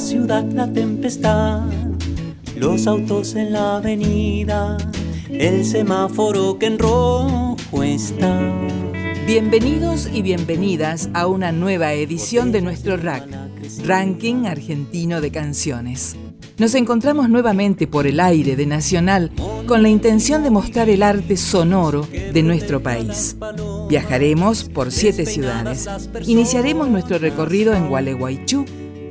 ciudad, 0.00 0.44
la 0.54 0.66
tempestad, 0.72 1.60
los 2.56 2.86
autos 2.86 3.34
en 3.34 3.52
la 3.52 3.76
avenida, 3.76 4.78
el 5.30 5.64
semáforo 5.64 6.58
que 6.58 6.66
en 6.66 6.78
rojo 6.78 7.82
está. 7.82 8.40
Bienvenidos 9.26 10.08
y 10.12 10.22
bienvenidas 10.22 11.10
a 11.12 11.26
una 11.26 11.52
nueva 11.52 11.92
edición 11.92 12.50
de 12.50 12.62
nuestro 12.62 12.96
RAC, 12.96 13.28
Ranking 13.84 14.46
Argentino 14.46 15.20
de 15.20 15.30
Canciones. 15.30 16.16
Nos 16.56 16.74
encontramos 16.74 17.28
nuevamente 17.28 17.86
por 17.86 18.06
el 18.06 18.20
aire 18.20 18.56
de 18.56 18.66
Nacional 18.66 19.30
con 19.66 19.82
la 19.82 19.90
intención 19.90 20.42
de 20.42 20.50
mostrar 20.50 20.88
el 20.88 21.02
arte 21.02 21.36
sonoro 21.36 22.08
de 22.32 22.42
nuestro 22.42 22.82
país. 22.82 23.36
Viajaremos 23.88 24.64
por 24.64 24.92
siete 24.92 25.26
ciudades. 25.26 25.86
Iniciaremos 26.26 26.88
nuestro 26.88 27.18
recorrido 27.18 27.74
en 27.74 27.88
Gualeguaychú 27.88 28.64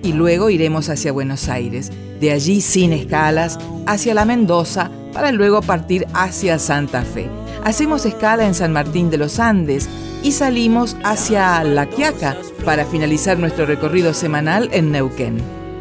y 0.03 0.14
luego 0.14 0.50
iremos 0.50 0.89
hacia 0.89 1.11
Buenos 1.11 1.50
Aires. 1.50 1.92
De 2.19 2.31
allí, 2.31 2.61
sin 2.61 2.94
escalas, 2.94 3.59
hacia 3.86 4.14
la 4.14 4.25
Mendoza 4.25 4.91
para 5.14 5.31
luego 5.31 5.61
partir 5.61 6.06
hacia 6.14 6.59
Santa 6.59 7.02
Fe. 7.03 7.30
Hacemos 7.64 8.06
escala 8.06 8.45
en 8.45 8.53
San 8.53 8.73
Martín 8.73 9.09
de 9.09 9.17
los 9.17 9.39
Andes 9.39 9.89
y 10.23 10.31
salimos 10.31 10.95
hacia 11.03 11.64
La 11.64 11.88
Quiaca 11.88 12.38
para 12.66 12.86
finalizar 12.86 13.39
nuestro 13.39 13.66
recorrido 13.66 14.14
semanal 14.14 14.69
en 14.72 14.91
Neuquén. 14.91 15.38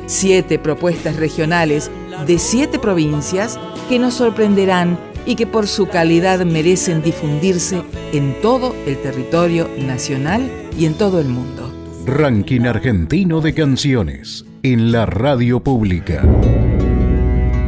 Siete 0.07 0.59
propuestas 0.59 1.17
regionales 1.17 1.91
de 2.27 2.39
siete 2.39 2.79
provincias 2.79 3.59
que 3.89 3.99
nos 3.99 4.15
sorprenderán 4.15 4.99
y 5.27 5.37
que 5.37 5.47
por 5.47 5.67
su 5.67 5.89
calidad 5.89 6.45
merecen 6.47 7.03
difundirse 7.03 7.83
en 8.13 8.41
todo 8.41 8.75
el 8.87 8.97
territorio 9.03 9.69
nacional 9.79 10.51
y 10.77 10.87
en 10.87 10.95
todo 10.95 11.21
el 11.21 11.29
mundo. 11.29 11.68
Ranking 12.09 12.63
Argentino 12.63 13.43
de 13.43 13.53
Canciones 13.53 14.47
en 14.63 14.93
la 14.93 15.05
radio 15.05 15.61
pública. 15.61 16.23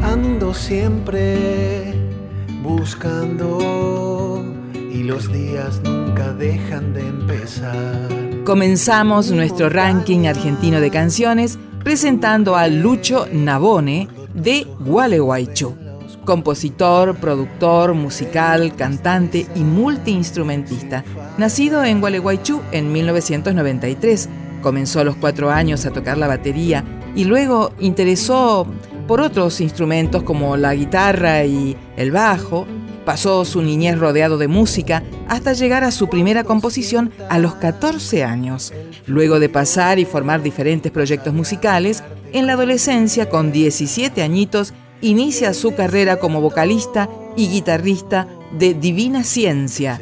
Ando 0.02 0.54
siempre 0.54 1.92
buscando 2.62 4.42
y 4.90 5.02
los 5.02 5.30
días 5.30 5.82
nunca 5.84 6.32
dejan 6.32 6.94
de 6.94 7.06
empezar. 7.06 8.08
Comenzamos 8.46 9.30
nuestro 9.30 9.68
ranking 9.68 10.26
argentino 10.26 10.80
de 10.80 10.90
canciones 10.90 11.58
presentando 11.84 12.56
a 12.56 12.66
Lucho 12.68 13.26
Nabone 13.30 14.08
de 14.32 14.66
Gualeguaychú. 14.80 15.89
Compositor, 16.24 17.16
productor, 17.16 17.94
musical, 17.94 18.74
cantante 18.76 19.46
y 19.54 19.60
multiinstrumentista. 19.60 21.04
Nacido 21.38 21.84
en 21.84 22.00
Gualeguaychú 22.00 22.60
en 22.72 22.92
1993, 22.92 24.28
comenzó 24.62 25.00
a 25.00 25.04
los 25.04 25.16
cuatro 25.16 25.50
años 25.50 25.86
a 25.86 25.90
tocar 25.90 26.18
la 26.18 26.28
batería 26.28 26.84
y 27.14 27.24
luego 27.24 27.72
interesó 27.80 28.66
por 29.06 29.20
otros 29.20 29.60
instrumentos 29.60 30.22
como 30.22 30.56
la 30.56 30.74
guitarra 30.74 31.44
y 31.44 31.76
el 31.96 32.12
bajo. 32.12 32.66
Pasó 33.04 33.44
su 33.44 33.62
niñez 33.62 33.98
rodeado 33.98 34.38
de 34.38 34.46
música 34.46 35.02
hasta 35.26 35.52
llegar 35.52 35.82
a 35.82 35.90
su 35.90 36.08
primera 36.08 36.44
composición 36.44 37.10
a 37.28 37.38
los 37.38 37.54
14 37.54 38.22
años. 38.22 38.72
Luego 39.06 39.40
de 39.40 39.48
pasar 39.48 39.98
y 39.98 40.04
formar 40.04 40.42
diferentes 40.42 40.92
proyectos 40.92 41.34
musicales, 41.34 42.04
en 42.32 42.46
la 42.46 42.52
adolescencia, 42.52 43.28
con 43.28 43.50
17 43.50 44.22
añitos, 44.22 44.72
inicia 45.02 45.54
su 45.54 45.74
carrera 45.74 46.18
como 46.18 46.40
vocalista 46.40 47.08
y 47.36 47.48
guitarrista 47.48 48.26
de 48.58 48.74
Divina 48.74 49.24
Ciencia, 49.24 50.00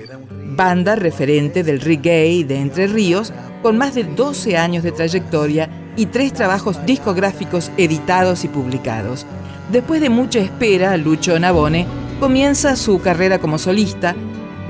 banda 0.57 0.97
referente 0.97 1.63
del 1.63 1.81
reggae 1.81 2.45
de 2.45 2.57
Entre 2.57 2.87
Ríos, 2.87 3.33
con 3.63 3.77
más 3.77 3.95
de 3.95 4.05
12 4.05 4.57
años 4.57 4.83
de 4.83 4.93
trayectoria 4.93 5.69
y 5.97 6.07
tres 6.07 6.33
trabajos 6.33 6.85
discográficos 6.87 7.71
editados 7.77 8.45
y 8.45 8.49
publicados. 8.49 9.27
Después 9.71 10.01
de 10.01 10.11
mucha 10.11 10.39
espera, 10.39 10.97
Lucho 10.97 11.39
Nabone 11.39 11.87
comienza 12.21 12.77
su 12.77 13.01
carrera 13.01 13.39
como 13.39 13.59
solista, 13.59 14.15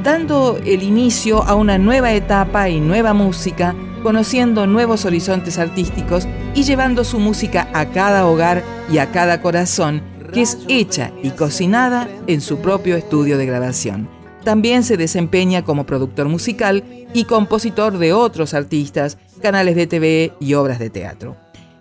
dando 0.03 0.59
el 0.65 0.83
inicio 0.83 1.43
a 1.43 1.55
una 1.55 1.79
nueva 1.79 2.13
etapa 2.13 2.69
y 2.69 2.81
nueva 2.81 3.15
música, 3.15 3.75
conociendo 4.03 4.67
nuevos 4.67 5.05
horizontes 5.05 5.59
artísticos 5.59 6.27
y 6.55 6.63
llevando 6.63 7.05
su 7.05 7.19
música 7.19 7.69
a 7.73 7.87
cada 7.87 8.27
hogar 8.27 8.63
y 8.91 8.99
a 8.99 9.11
cada 9.11 9.41
corazón, 9.43 10.03
que 10.33 10.43
es 10.43 10.59
hecha 10.69 11.13
y 11.23 11.31
cocinada 11.31 12.09
en 12.27 12.41
su 12.41 12.59
propio 12.59 12.97
estudio 12.97 13.39
de 13.39 13.47
grabación. 13.47 14.09
También 14.45 14.83
se 14.83 14.97
desempeña 14.97 15.65
como 15.65 15.85
productor 15.85 16.29
musical 16.29 16.85
y 17.13 17.25
compositor 17.25 17.99
de 17.99 18.13
otros 18.13 18.55
artistas, 18.55 19.19
canales 19.43 19.77
de 19.77 19.87
TV 19.87 20.33
y 20.41 20.55
obras 20.55 20.79
de 20.79 20.91
teatro. 20.91 21.37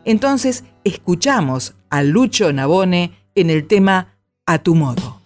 Entonces, 0.06 0.64
escuchamos 0.84 1.76
a 1.90 2.04
Lucho 2.04 2.52
Nabone 2.54 3.12
en 3.36 3.50
el 3.50 3.68
tema 3.68 4.16
A 4.46 4.60
tu 4.60 4.76
modo. 4.76 5.22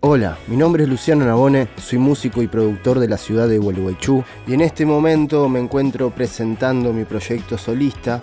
Hola, 0.00 0.36
mi 0.48 0.56
nombre 0.56 0.82
es 0.82 0.88
Luciano 0.88 1.24
Nabone, 1.24 1.68
soy 1.76 1.98
músico 1.98 2.42
y 2.42 2.48
productor 2.48 2.98
de 2.98 3.08
la 3.08 3.16
ciudad 3.16 3.48
de 3.48 3.58
Gualeguaychú 3.58 4.24
y 4.48 4.54
en 4.54 4.60
este 4.60 4.84
momento 4.84 5.48
me 5.48 5.60
encuentro 5.60 6.10
presentando 6.10 6.92
mi 6.92 7.04
proyecto 7.04 7.56
solista 7.56 8.20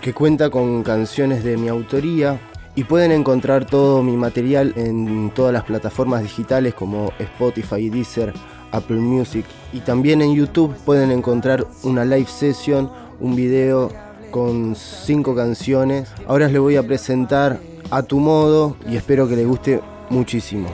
que 0.00 0.12
cuenta 0.12 0.50
con 0.50 0.82
canciones 0.82 1.44
de 1.44 1.56
mi 1.56 1.68
autoría 1.68 2.40
y 2.74 2.84
pueden 2.84 3.12
encontrar 3.12 3.66
todo 3.66 4.02
mi 4.02 4.16
material 4.16 4.72
en 4.76 5.30
todas 5.34 5.52
las 5.52 5.64
plataformas 5.64 6.22
digitales 6.22 6.74
como 6.74 7.12
Spotify, 7.18 7.90
Deezer, 7.90 8.32
Apple 8.70 8.96
Music 8.98 9.44
y 9.72 9.80
también 9.80 10.22
en 10.22 10.34
YouTube 10.34 10.74
pueden 10.84 11.10
encontrar 11.10 11.66
una 11.82 12.04
live 12.04 12.26
session, 12.26 12.90
un 13.20 13.36
video 13.36 13.90
con 14.30 14.74
cinco 14.74 15.34
canciones. 15.34 16.10
Ahora 16.26 16.48
les 16.48 16.60
voy 16.60 16.76
a 16.76 16.86
presentar 16.86 17.60
a 17.90 18.02
tu 18.02 18.18
modo 18.18 18.76
y 18.88 18.96
espero 18.96 19.28
que 19.28 19.36
les 19.36 19.46
guste 19.46 19.80
muchísimo. 20.08 20.68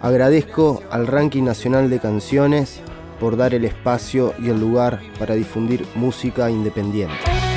Agradezco 0.00 0.82
al 0.90 1.06
Ranking 1.06 1.42
Nacional 1.42 1.90
de 1.90 1.98
Canciones 1.98 2.80
por 3.18 3.36
dar 3.36 3.52
el 3.52 3.64
espacio 3.64 4.32
y 4.38 4.48
el 4.48 4.58
lugar 4.58 5.00
para 5.18 5.34
difundir 5.34 5.84
música 5.94 6.50
independiente. 6.50 7.49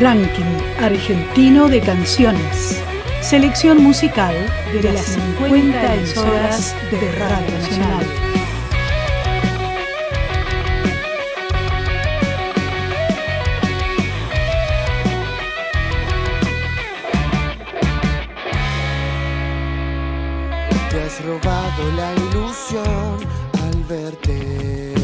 Ranking 0.00 0.58
argentino 0.80 1.68
de 1.68 1.80
canciones. 1.80 2.82
Selección 3.20 3.80
musical 3.80 4.34
de 4.72 4.92
las 4.92 5.16
50 5.38 5.94
emisoras 5.94 6.74
de 6.90 7.12
Radio 7.12 7.58
Nacional. 7.58 8.06
Te 20.90 21.02
has 21.02 21.24
robado 21.24 21.92
la 21.96 22.14
ilusión 22.14 23.18
al 23.62 23.84
verte 23.88 24.94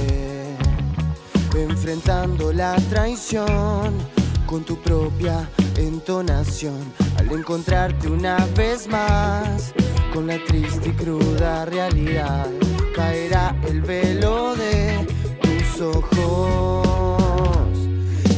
enfrentando 1.55 2.53
la 2.53 2.75
traición 2.89 4.10
con 4.51 4.65
tu 4.65 4.77
propia 4.83 5.49
entonación. 5.77 6.93
Al 7.17 7.31
encontrarte 7.31 8.09
una 8.09 8.45
vez 8.57 8.89
más 8.89 9.73
con 10.13 10.27
la 10.27 10.45
triste 10.45 10.89
y 10.89 10.93
cruda 10.93 11.67
realidad, 11.67 12.49
caerá 12.97 13.55
el 13.69 13.81
velo 13.81 14.57
de 14.57 15.07
tus 15.41 15.81
ojos. 15.81 17.79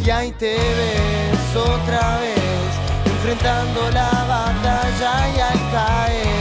Y 0.04 0.10
ahí 0.10 0.32
te 0.32 0.54
ves 0.54 1.56
otra 1.56 2.20
vez, 2.20 2.72
enfrentando 3.06 3.90
la 3.92 4.10
batalla 4.28 5.34
y 5.34 5.40
al 5.40 5.70
caer 5.72 6.31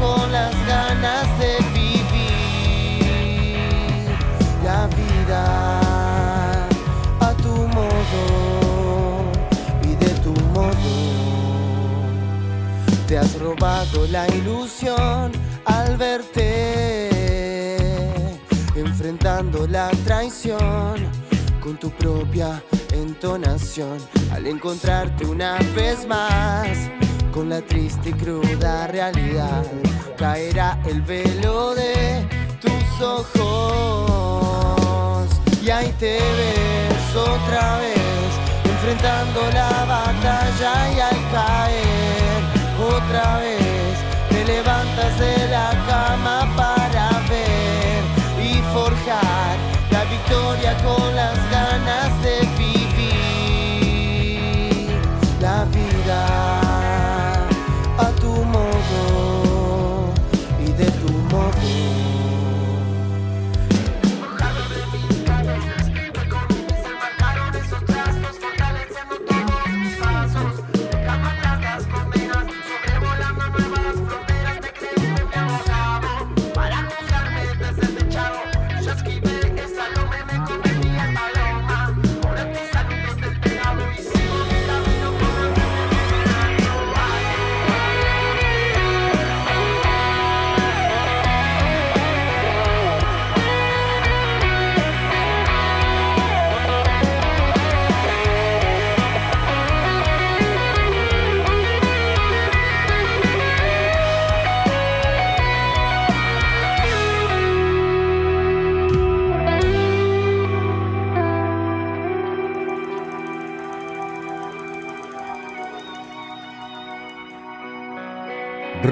con 0.00 0.32
las 0.32 0.54
ganas 0.66 1.38
de 1.38 1.58
vivir 1.74 3.04
la 4.64 4.86
vida 4.86 6.60
a 7.20 7.34
tu 7.42 7.54
modo 7.68 9.30
y 9.82 9.94
de 9.94 10.08
tu 10.24 10.32
modo. 10.54 10.72
Te 13.06 13.18
has 13.18 13.38
robado 13.38 14.06
la 14.06 14.26
ilusión 14.28 15.32
al 15.66 15.98
verte 15.98 17.10
enfrentando 18.74 19.66
la 19.66 19.90
traición 20.06 21.10
con 21.60 21.76
tu 21.76 21.90
propia 21.90 22.62
entonación 22.92 23.98
al 24.32 24.46
encontrarte 24.46 25.26
una 25.26 25.58
vez 25.76 26.06
más 26.06 26.88
con 27.32 27.48
la 27.48 27.60
triste 27.60 28.10
y 28.10 28.12
cruda 28.12 28.86
realidad. 28.86 29.64
Caerá 30.16 30.78
el 30.86 31.02
velo 31.02 31.74
de 31.74 32.26
tus 32.60 33.00
ojos 33.00 34.48
y 35.62 35.70
ahí 35.70 35.94
te 35.98 36.18
ves 36.18 37.16
otra 37.16 37.78
vez 37.78 37.98
enfrentando 38.64 39.40
la 39.52 39.84
batalla 39.84 40.92
y 40.94 41.00
al 41.00 41.30
caer 41.32 42.42
otra 42.96 43.38
vez 43.38 43.96
te 44.30 44.44
levantas 44.44 45.18
de 45.18 45.48
la 45.48 45.77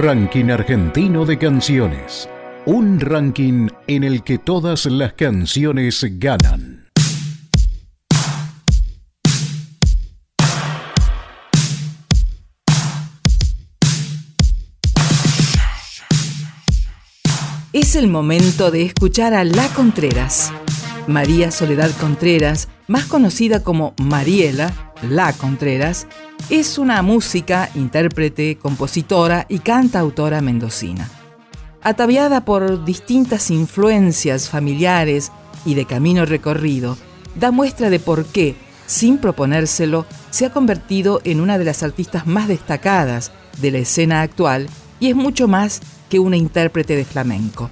Ranking 0.07 0.51
Argentino 0.51 1.25
de 1.25 1.37
Canciones. 1.37 2.29
Un 2.65 3.01
ranking 3.01 3.67
en 3.89 4.05
el 4.05 4.23
que 4.23 4.39
todas 4.39 4.87
las 4.87 5.15
canciones 5.15 6.07
ganan. 6.21 6.87
Es 17.73 17.97
el 17.97 18.07
momento 18.07 18.71
de 18.71 18.85
escuchar 18.85 19.35
a 19.35 19.43
La 19.43 19.67
Contreras. 19.71 20.53
María 21.07 21.53
Soledad 21.53 21.91
Contreras, 22.01 22.69
más 22.89 23.05
conocida 23.05 23.63
como 23.63 23.95
Mariela, 23.99 24.93
La 25.09 25.33
Contreras, 25.33 26.07
es 26.51 26.79
una 26.79 27.01
música, 27.03 27.71
intérprete, 27.75 28.57
compositora 28.57 29.47
y 29.49 29.61
cantautora 29.61 30.41
mendocina. 30.41 31.09
Ataviada 31.83 32.45
por 32.45 32.85
distintas 32.85 33.51
influencias 33.53 34.49
familiares 34.49 35.31
y 35.65 35.75
de 35.75 35.85
camino 35.85 36.25
recorrido, 36.25 36.97
da 37.37 37.53
muestra 37.53 37.89
de 37.89 38.01
por 38.01 38.25
qué, 38.25 38.57
sin 38.87 39.19
proponérselo, 39.19 40.07
se 40.31 40.47
ha 40.47 40.53
convertido 40.53 41.21
en 41.23 41.41
una 41.41 41.59
de 41.59 41.65
las 41.65 41.85
artistas 41.85 42.27
más 42.27 42.49
destacadas 42.49 43.31
de 43.61 43.71
la 43.71 43.79
escena 43.79 44.23
actual 44.23 44.69
y 44.99 45.11
es 45.11 45.17
mucho 45.17 45.47
más 45.47 45.81
que 46.09 46.19
una 46.19 46.37
intérprete 46.37 46.97
de 46.97 47.05
flamenco. 47.05 47.71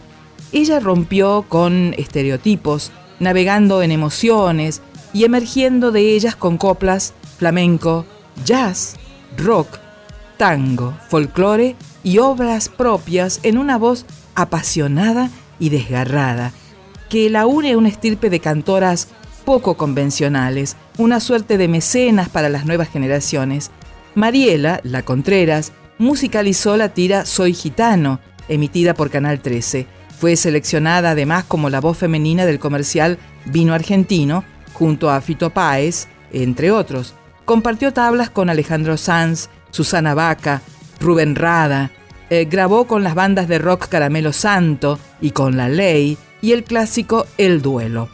Ella 0.53 0.79
rompió 0.79 1.47
con 1.49 1.95
estereotipos, 1.99 2.93
navegando 3.21 3.83
en 3.83 3.93
emociones 3.93 4.83
y 5.13 5.25
emergiendo 5.25 5.93
de 5.93 6.15
ellas 6.15 6.37
con 6.37 6.59
coplas, 6.59 7.15
flamenco, 7.39 8.05
jazz, 8.45 8.97
rock, 9.37 9.79
tango, 10.37 10.97
folclore 11.09 11.77
y 12.03 12.19
obras 12.19 12.69
propias 12.69 13.41
en 13.43 13.59
una 13.59 13.79
voz 13.79 14.07
apasionada 14.35 15.31
y 15.59 15.69
desgarrada, 15.69 16.53
que 17.09 17.31
la 17.31 17.47
une 17.47 17.77
una 17.77 17.89
estirpe 17.89 18.31
de 18.31 18.41
cantoras 18.41 19.09
poco 19.45 19.77
convencionales, 19.77 20.77
una 20.99 21.21
suerte 21.21 21.59
de 21.59 21.69
mecenas 21.69 22.29
para 22.29 22.49
las 22.49 22.67
nuevas 22.67 22.89
generaciones. 22.89 23.71
Mariela, 24.15 24.81
la 24.83 25.03
Contreras, 25.03 25.73
musicalizó 25.99 26.77
la 26.77 26.91
tira 26.91 27.27
Soy 27.27 27.55
Gitano, 27.55 28.21
emitida 28.49 28.95
por 28.95 29.11
Canal 29.11 29.41
13. 29.41 29.87
Fue 30.19 30.37
seleccionada 30.37 31.11
además 31.11 31.45
como 31.45 31.71
la 31.71 31.81
voz 31.81 31.99
femenina 31.99 32.47
del 32.47 32.59
comercial 32.59 33.19
Vino 33.47 33.75
Argentino, 33.75 34.45
junto 34.73 35.11
a 35.11 35.21
Fito 35.21 35.51
Páez, 35.51 36.09
entre 36.33 36.71
otros. 36.71 37.15
Compartió 37.45 37.93
tablas 37.93 38.31
con 38.31 38.51
Alejandro 38.51 38.97
Sanz, 38.97 39.49
Susana 39.71 40.15
Vaca, 40.15 40.63
Rubén 41.01 41.35
Rada, 41.35 41.91
eh, 42.31 42.47
grabó 42.47 42.87
con 42.87 43.05
las 43.05 43.15
bandas 43.15 43.49
de 43.49 43.59
rock 43.59 43.89
Caramelo 43.89 44.33
Santo 44.33 44.99
y 45.21 45.33
con 45.33 45.57
La 45.57 45.69
Ley 45.69 46.17
y 46.41 46.53
el 46.53 46.65
clásico 46.65 47.27
El 47.37 47.61
Duelo. 47.61 48.09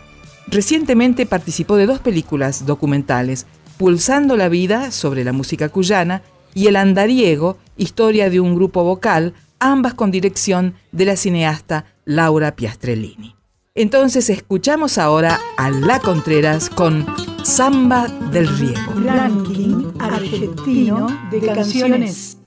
Recientemente 0.49 1.27
participó 1.27 1.77
de 1.77 1.87
dos 1.87 2.01
películas 2.01 2.67
documentales, 2.67 3.47
Pulsando 3.81 4.37
la 4.37 4.51
vida 4.51 4.91
sobre 4.91 5.25
la 5.25 5.33
música 5.33 5.71
cuyana 5.71 6.21
y 6.53 6.67
El 6.67 6.77
Andariego, 6.77 7.57
historia 7.79 8.29
de 8.29 8.39
un 8.39 8.55
grupo 8.55 8.85
vocal, 8.85 9.33
ambas 9.61 9.95
con 9.95 10.11
dirección 10.11 10.75
de 10.91 11.05
la 11.05 11.17
cineasta 11.17 11.85
Laura 12.05 12.57
Piastrellini. 12.57 13.37
Entonces 13.77 14.29
escuchamos 14.31 14.99
ahora 14.99 15.39
a 15.57 15.71
La 15.71 16.01
Contreras 16.01 16.69
con 16.69 17.07
Samba 17.45 18.09
del 18.09 18.49
Riego. 18.59 18.95
Ranking 19.05 19.93
argentino 20.01 21.07
de 21.31 21.41
canciones. 21.41 22.40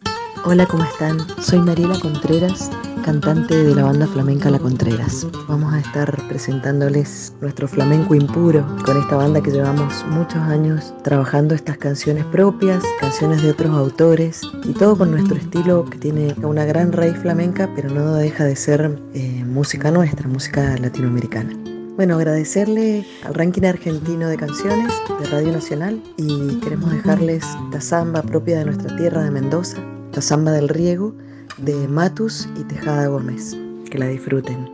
Hola, 0.46 0.66
¿cómo 0.66 0.84
están? 0.84 1.20
Soy 1.42 1.60
Mariela 1.60 1.98
Contreras, 1.98 2.70
cantante 3.06 3.56
de 3.64 3.74
la 3.74 3.86
banda 3.86 4.06
flamenca 4.08 4.50
La 4.50 4.60
Contreras. 4.60 5.26
Vamos 5.48 5.74
a 5.74 5.80
estar 5.80 6.28
presentándoles 6.28 7.34
nuestro 7.40 7.66
flamenco 7.66 8.14
impuro 8.14 8.66
con 8.86 8.98
esta 9.00 9.16
banda 9.16 9.42
que 9.42 9.52
llevamos 9.52 10.06
muchos 10.10 10.42
años 10.42 10.94
trabajando 11.02 11.56
estas 11.56 11.78
canciones 11.78 12.26
propias, 12.26 12.84
canciones 13.00 13.42
de 13.42 13.52
otros 13.52 13.72
autores 13.72 14.42
y 14.66 14.74
todo 14.74 14.98
con 14.98 15.12
nuestro 15.12 15.38
estilo 15.38 15.86
que 15.86 15.98
tiene 15.98 16.36
una 16.44 16.66
gran 16.66 16.92
raíz 16.92 17.16
flamenca, 17.16 17.70
pero 17.74 17.90
no 17.90 18.16
deja 18.16 18.44
de 18.44 18.58
ser 18.58 19.00
eh, 19.14 19.46
música 19.46 19.92
nuestra, 19.92 20.28
música 20.28 20.76
latinoamericana. 20.78 21.58
Bueno, 21.96 22.16
agradecerle 22.16 23.06
al 23.24 23.34
ranking 23.34 23.64
argentino 23.64 24.28
de 24.28 24.36
canciones 24.36 24.92
de 25.22 25.26
Radio 25.28 25.54
Nacional 25.54 26.02
y 26.18 26.60
queremos 26.60 26.92
dejarles 26.92 27.46
la 27.72 27.80
samba 27.80 28.24
propia 28.24 28.60
de 28.60 28.66
nuestra 28.66 28.94
tierra 28.98 29.24
de 29.24 29.30
Mendoza, 29.30 29.78
La 30.14 30.22
samba 30.22 30.52
del 30.52 30.70
riego 30.70 31.16
de 31.58 31.88
Matus 31.88 32.48
y 32.56 32.64
Tejada 32.66 33.08
Gómez. 33.08 33.58
Que 33.90 33.98
la 33.98 34.06
disfruten. 34.06 34.70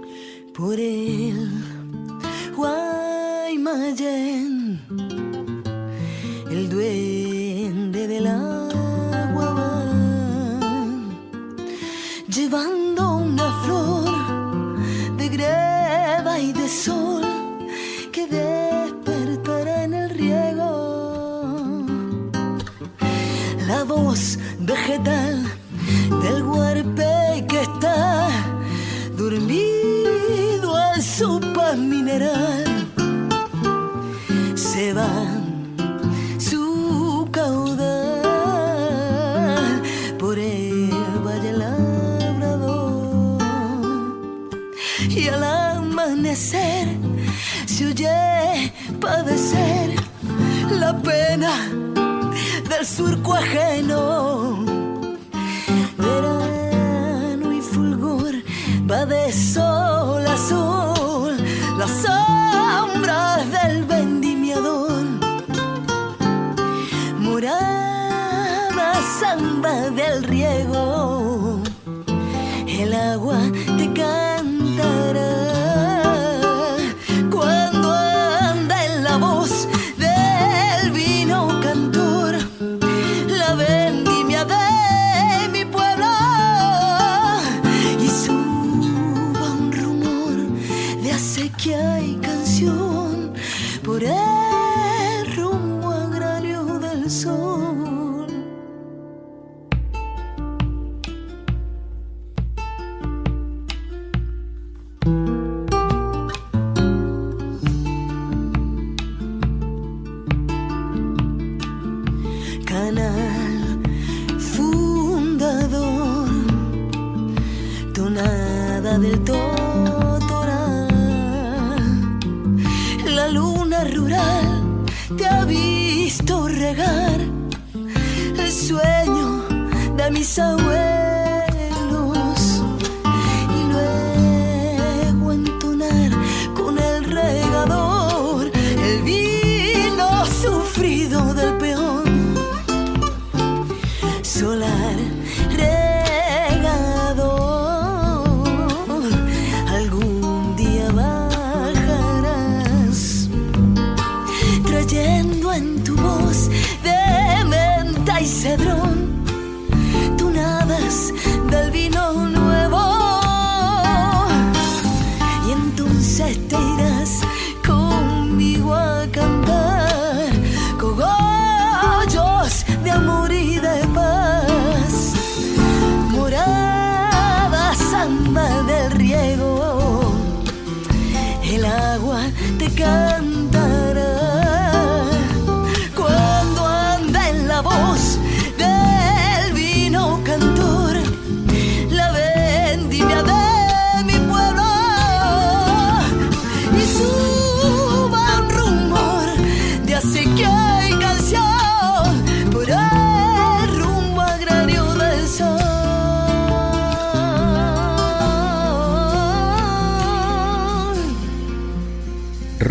Por 0.53 0.77
el 0.77 1.49
Guaymallén, 2.57 4.01
el 6.51 6.69
duende 6.69 8.07
del 8.07 8.27
agua 8.27 9.53
va 9.53 9.85
llevando 12.27 13.17
una 13.19 13.63
flor 13.63 14.77
de 15.15 15.29
greba 15.29 16.37
y 16.37 16.51
de 16.51 16.67
sol 16.67 17.28
voz 24.03 24.37
vegetal 24.59 25.45
del 26.23 26.43
huarpe 26.43 27.45
que 27.47 27.61
está 27.61 28.29
dormido 29.17 30.69
en 30.95 31.01
su 31.01 31.39
paz 31.53 31.77
mineral. 31.77 32.63
Se 34.55 34.93
va 34.93 35.11
su 36.37 37.27
caudal 37.31 38.21
por 40.17 40.37
el 40.37 40.91
valle 41.25 41.53
labrador. 41.53 43.37
Y 45.09 45.27
al 45.27 45.43
amanecer 45.43 46.87
se 47.65 47.87
oye 47.87 48.73
padecer 48.99 49.95
la 50.79 50.91
pena 50.97 51.53
del 52.69 52.85
surco 52.85 53.33
ajeno. 53.33 54.63
Verano 55.97 57.53
y 57.53 57.61
fulgor 57.61 58.35
va 58.89 59.05
de 59.05 59.31
sol 59.33 60.25
a 60.25 60.37
sol 60.37 60.88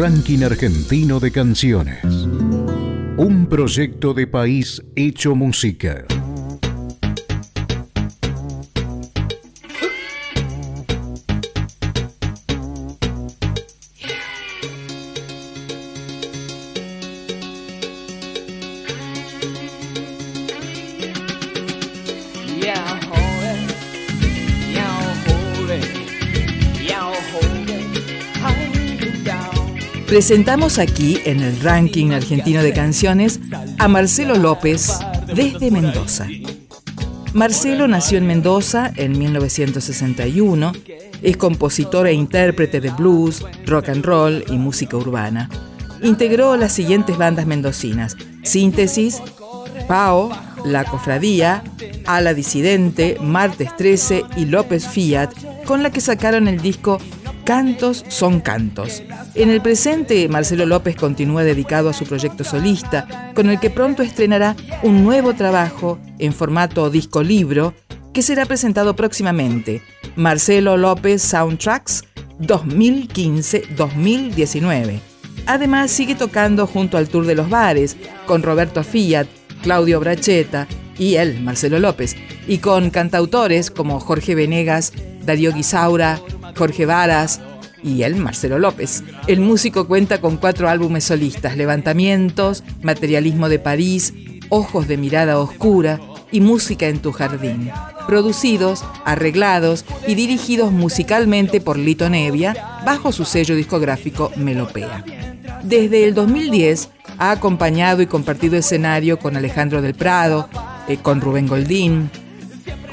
Ranking 0.08 0.42
Argentino 0.42 1.20
de 1.20 1.30
Canciones. 1.30 2.02
Un 3.18 3.46
proyecto 3.46 4.14
de 4.14 4.26
país 4.26 4.82
hecho 4.96 5.34
música. 5.34 6.06
Presentamos 30.18 30.80
aquí 30.80 31.20
en 31.26 31.38
el 31.38 31.60
ranking 31.60 32.10
argentino 32.10 32.60
de 32.60 32.72
canciones 32.72 33.38
a 33.78 33.86
Marcelo 33.86 34.34
López 34.34 34.98
desde 35.32 35.70
Mendoza. 35.70 36.26
Marcelo 37.34 37.86
nació 37.86 38.18
en 38.18 38.26
Mendoza 38.26 38.92
en 38.96 39.16
1961, 39.16 40.72
es 41.22 41.36
compositor 41.36 42.08
e 42.08 42.14
intérprete 42.14 42.80
de 42.80 42.90
blues, 42.90 43.46
rock 43.64 43.90
and 43.90 44.04
roll 44.04 44.44
y 44.48 44.58
música 44.58 44.96
urbana. 44.96 45.48
Integró 46.02 46.56
las 46.56 46.72
siguientes 46.72 47.16
bandas 47.16 47.46
mendocinas: 47.46 48.16
Síntesis, 48.42 49.22
Pao, 49.86 50.32
La 50.64 50.82
Cofradía, 50.84 51.62
Ala 52.06 52.34
Disidente, 52.34 53.18
Martes 53.22 53.70
13 53.76 54.24
y 54.36 54.46
López 54.46 54.88
Fiat, 54.88 55.30
con 55.64 55.84
la 55.84 55.92
que 55.92 56.00
sacaron 56.00 56.48
el 56.48 56.60
disco 56.60 56.98
Cantos 57.48 58.04
son 58.08 58.40
Cantos. 58.40 59.02
En 59.34 59.48
el 59.48 59.62
presente, 59.62 60.28
Marcelo 60.28 60.66
López 60.66 60.96
continúa 60.96 61.44
dedicado 61.44 61.88
a 61.88 61.94
su 61.94 62.04
proyecto 62.04 62.44
solista, 62.44 63.32
con 63.34 63.48
el 63.48 63.58
que 63.58 63.70
pronto 63.70 64.02
estrenará 64.02 64.54
un 64.82 65.02
nuevo 65.02 65.32
trabajo 65.32 65.98
en 66.18 66.34
formato 66.34 66.90
disco-libro 66.90 67.72
que 68.12 68.20
será 68.20 68.44
presentado 68.44 68.94
próximamente, 68.96 69.80
Marcelo 70.14 70.76
López 70.76 71.22
Soundtracks 71.22 72.04
2015-2019. 72.40 75.00
Además, 75.46 75.90
sigue 75.90 76.16
tocando 76.16 76.66
junto 76.66 76.98
al 76.98 77.08
Tour 77.08 77.24
de 77.24 77.34
los 77.34 77.48
Bares, 77.48 77.96
con 78.26 78.42
Roberto 78.42 78.84
Fiat, 78.84 79.26
Claudio 79.62 80.00
Bracheta, 80.00 80.68
y 80.98 81.14
él, 81.14 81.40
Marcelo 81.40 81.78
López, 81.78 82.14
y 82.46 82.58
con 82.58 82.90
cantautores 82.90 83.70
como 83.70 84.00
Jorge 84.00 84.34
Venegas, 84.34 84.92
Darío 85.24 85.54
Guisaura, 85.54 86.20
Jorge 86.56 86.86
Varas 86.86 87.40
y 87.82 88.02
él, 88.02 88.16
Marcelo 88.16 88.58
López. 88.58 89.04
El 89.26 89.40
músico 89.40 89.86
cuenta 89.86 90.20
con 90.20 90.36
cuatro 90.36 90.68
álbumes 90.68 91.04
solistas, 91.04 91.56
Levantamientos, 91.56 92.64
Materialismo 92.82 93.48
de 93.48 93.58
París, 93.58 94.14
Ojos 94.48 94.88
de 94.88 94.96
Mirada 94.96 95.38
Oscura 95.38 96.00
y 96.30 96.40
Música 96.40 96.88
en 96.88 96.98
tu 96.98 97.12
Jardín, 97.12 97.70
producidos, 98.06 98.84
arreglados 99.04 99.84
y 100.06 100.14
dirigidos 100.14 100.72
musicalmente 100.72 101.60
por 101.60 101.78
Lito 101.78 102.08
Nevia 102.10 102.80
bajo 102.84 103.12
su 103.12 103.24
sello 103.24 103.54
discográfico 103.54 104.32
Melopea. 104.36 105.04
Desde 105.62 106.04
el 106.04 106.14
2010 106.14 106.90
ha 107.18 107.30
acompañado 107.30 108.02
y 108.02 108.06
compartido 108.06 108.56
escenario 108.56 109.18
con 109.18 109.36
Alejandro 109.36 109.82
del 109.82 109.94
Prado, 109.94 110.48
eh, 110.88 110.98
con 110.98 111.20
Rubén 111.20 111.46
Goldín, 111.46 112.10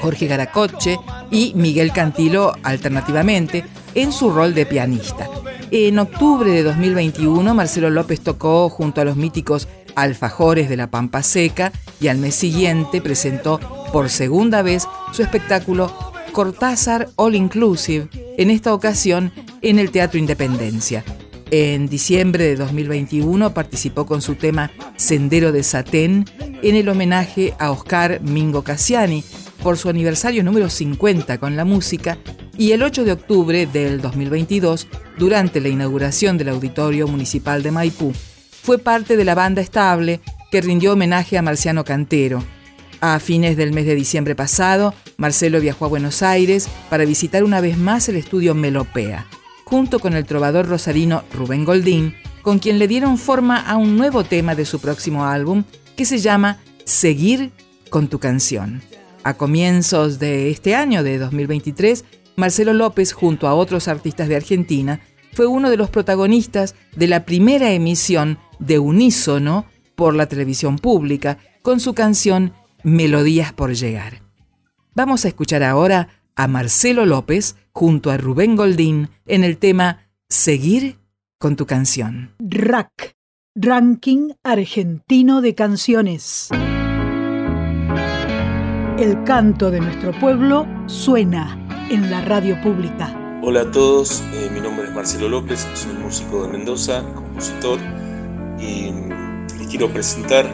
Jorge 0.06 0.28
Garacoche 0.28 1.00
y 1.32 1.52
Miguel 1.56 1.90
Cantilo 1.90 2.52
alternativamente 2.62 3.64
en 3.96 4.12
su 4.12 4.30
rol 4.30 4.54
de 4.54 4.64
pianista. 4.64 5.28
En 5.72 5.98
octubre 5.98 6.48
de 6.48 6.62
2021, 6.62 7.54
Marcelo 7.56 7.90
López 7.90 8.20
tocó 8.20 8.68
junto 8.68 9.00
a 9.00 9.04
los 9.04 9.16
míticos 9.16 9.66
Alfajores 9.96 10.68
de 10.68 10.76
la 10.76 10.92
Pampa 10.92 11.24
Seca 11.24 11.72
y 12.00 12.06
al 12.06 12.18
mes 12.18 12.36
siguiente 12.36 13.00
presentó 13.00 13.58
por 13.92 14.08
segunda 14.08 14.62
vez 14.62 14.86
su 15.12 15.22
espectáculo 15.22 15.92
Cortázar 16.30 17.08
All 17.16 17.34
Inclusive, 17.34 18.08
en 18.38 18.50
esta 18.50 18.74
ocasión 18.74 19.32
en 19.60 19.80
el 19.80 19.90
Teatro 19.90 20.20
Independencia. 20.20 21.02
En 21.50 21.88
diciembre 21.88 22.44
de 22.44 22.54
2021 22.54 23.52
participó 23.52 24.06
con 24.06 24.22
su 24.22 24.36
tema 24.36 24.70
Sendero 24.94 25.50
de 25.50 25.64
Satén 25.64 26.26
en 26.62 26.76
el 26.76 26.88
homenaje 26.88 27.54
a 27.58 27.72
Oscar 27.72 28.20
Mingo 28.20 28.62
Cassiani 28.62 29.24
por 29.62 29.78
su 29.78 29.88
aniversario 29.88 30.42
número 30.44 30.70
50 30.70 31.38
con 31.38 31.56
la 31.56 31.64
música 31.64 32.18
y 32.58 32.72
el 32.72 32.82
8 32.82 33.04
de 33.04 33.12
octubre 33.12 33.66
del 33.66 34.00
2022, 34.00 34.88
durante 35.18 35.60
la 35.60 35.68
inauguración 35.68 36.38
del 36.38 36.48
Auditorio 36.50 37.06
Municipal 37.06 37.62
de 37.62 37.70
Maipú, 37.70 38.12
fue 38.62 38.78
parte 38.78 39.16
de 39.16 39.24
la 39.24 39.34
banda 39.34 39.60
estable 39.60 40.20
que 40.50 40.60
rindió 40.60 40.92
homenaje 40.92 41.38
a 41.38 41.42
Marciano 41.42 41.84
Cantero. 41.84 42.42
A 43.00 43.18
fines 43.20 43.56
del 43.56 43.72
mes 43.72 43.86
de 43.86 43.94
diciembre 43.94 44.34
pasado, 44.34 44.94
Marcelo 45.18 45.60
viajó 45.60 45.84
a 45.84 45.88
Buenos 45.88 46.22
Aires 46.22 46.68
para 46.88 47.04
visitar 47.04 47.44
una 47.44 47.60
vez 47.60 47.76
más 47.76 48.08
el 48.08 48.16
estudio 48.16 48.54
Melopea, 48.54 49.26
junto 49.64 49.98
con 49.98 50.14
el 50.14 50.24
trovador 50.24 50.66
rosarino 50.66 51.24
Rubén 51.32 51.64
Goldín, 51.64 52.14
con 52.42 52.58
quien 52.58 52.78
le 52.78 52.88
dieron 52.88 53.18
forma 53.18 53.58
a 53.58 53.76
un 53.76 53.96
nuevo 53.96 54.24
tema 54.24 54.54
de 54.54 54.64
su 54.64 54.80
próximo 54.80 55.26
álbum 55.26 55.64
que 55.96 56.04
se 56.04 56.18
llama 56.18 56.58
Seguir 56.84 57.50
con 57.90 58.08
tu 58.08 58.18
canción. 58.18 58.82
A 59.26 59.34
comienzos 59.34 60.20
de 60.20 60.50
este 60.50 60.76
año, 60.76 61.02
de 61.02 61.18
2023, 61.18 62.04
Marcelo 62.36 62.72
López, 62.72 63.12
junto 63.12 63.48
a 63.48 63.54
otros 63.54 63.88
artistas 63.88 64.28
de 64.28 64.36
Argentina, 64.36 65.00
fue 65.32 65.48
uno 65.48 65.68
de 65.68 65.76
los 65.76 65.90
protagonistas 65.90 66.76
de 66.94 67.08
la 67.08 67.24
primera 67.24 67.72
emisión 67.72 68.38
de 68.60 68.78
Unísono 68.78 69.66
por 69.96 70.14
la 70.14 70.26
televisión 70.26 70.78
pública 70.78 71.38
con 71.62 71.80
su 71.80 71.92
canción 71.92 72.52
Melodías 72.84 73.52
por 73.52 73.74
llegar. 73.74 74.22
Vamos 74.94 75.24
a 75.24 75.28
escuchar 75.28 75.64
ahora 75.64 76.08
a 76.36 76.46
Marcelo 76.46 77.04
López 77.04 77.56
junto 77.72 78.12
a 78.12 78.18
Rubén 78.18 78.54
Goldín 78.54 79.08
en 79.26 79.42
el 79.42 79.58
tema 79.58 80.08
Seguir 80.28 81.00
con 81.38 81.56
tu 81.56 81.66
canción. 81.66 82.30
RAC, 82.38 83.16
Ranking 83.56 84.34
Argentino 84.44 85.40
de 85.40 85.56
Canciones. 85.56 86.48
El 88.98 89.24
canto 89.24 89.70
de 89.70 89.78
nuestro 89.78 90.18
pueblo 90.18 90.66
suena 90.86 91.68
en 91.90 92.10
la 92.10 92.22
radio 92.22 92.58
pública. 92.62 93.14
Hola 93.42 93.60
a 93.60 93.70
todos, 93.70 94.22
eh, 94.32 94.48
mi 94.50 94.58
nombre 94.58 94.86
es 94.86 94.94
Marcelo 94.94 95.28
López, 95.28 95.68
soy 95.74 95.92
músico 96.02 96.44
de 96.44 96.56
Mendoza, 96.56 97.04
compositor 97.14 97.78
y 98.58 98.92
les 99.58 99.68
quiero 99.68 99.90
presentar 99.90 100.46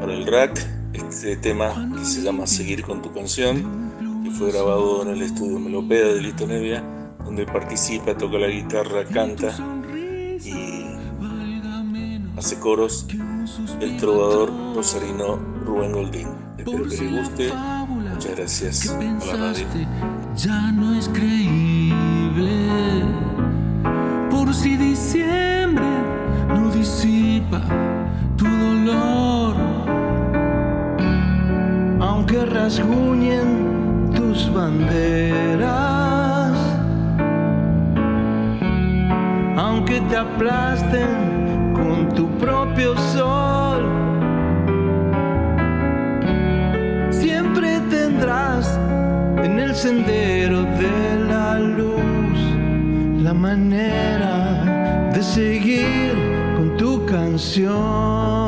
para 0.00 0.12
el 0.12 0.26
rack 0.26 0.58
este 0.92 1.36
tema 1.36 1.88
que 1.96 2.04
se 2.04 2.20
llama 2.20 2.48
Seguir 2.48 2.82
con 2.82 3.00
tu 3.00 3.12
canción, 3.12 3.92
que 4.24 4.30
fue 4.32 4.50
grabado 4.50 5.02
en 5.02 5.10
el 5.10 5.22
estudio 5.22 5.60
Melopea 5.60 6.08
de 6.08 6.20
Lito 6.20 6.48
Nevia, 6.48 6.82
donde 7.24 7.46
participa, 7.46 8.18
toca 8.18 8.38
la 8.38 8.48
guitarra, 8.48 9.04
canta 9.04 9.54
y 10.44 10.84
hace 12.36 12.58
coros 12.58 13.06
el 13.80 13.96
trovador 13.96 14.52
rosarino 14.74 15.38
Rubén 15.64 15.92
Goldín. 15.92 16.28
Espero 16.58 16.82
que 16.82 16.88
les 16.88 17.12
guste. 17.12 17.52
Muchas 17.88 18.36
gracias 18.36 18.90
a 18.90 19.00
la 19.00 19.36
radio. 19.36 19.66
Ya 20.36 20.72
no 20.72 20.94
es 20.94 21.08
creíble. 21.08 23.04
Por 24.30 24.52
si 24.54 24.76
diciembre 24.76 25.86
no 26.48 26.70
disipa 26.70 27.62
tu 28.36 28.46
dolor. 28.46 29.56
Aunque 32.00 32.44
rasguñen 32.44 34.10
tus 34.14 34.52
banderas, 34.52 36.58
aunque 39.56 40.00
te 40.02 40.16
aplasten 40.16 41.37
con 41.98 42.14
tu 42.14 42.28
propio 42.38 42.96
sol, 42.96 43.82
siempre 47.10 47.80
tendrás 47.90 48.78
en 49.42 49.58
el 49.58 49.74
sendero 49.74 50.62
de 50.62 51.24
la 51.28 51.58
luz 51.58 52.38
la 53.20 53.34
manera 53.34 55.10
de 55.12 55.22
seguir 55.22 56.14
con 56.56 56.76
tu 56.76 57.04
canción. 57.04 58.47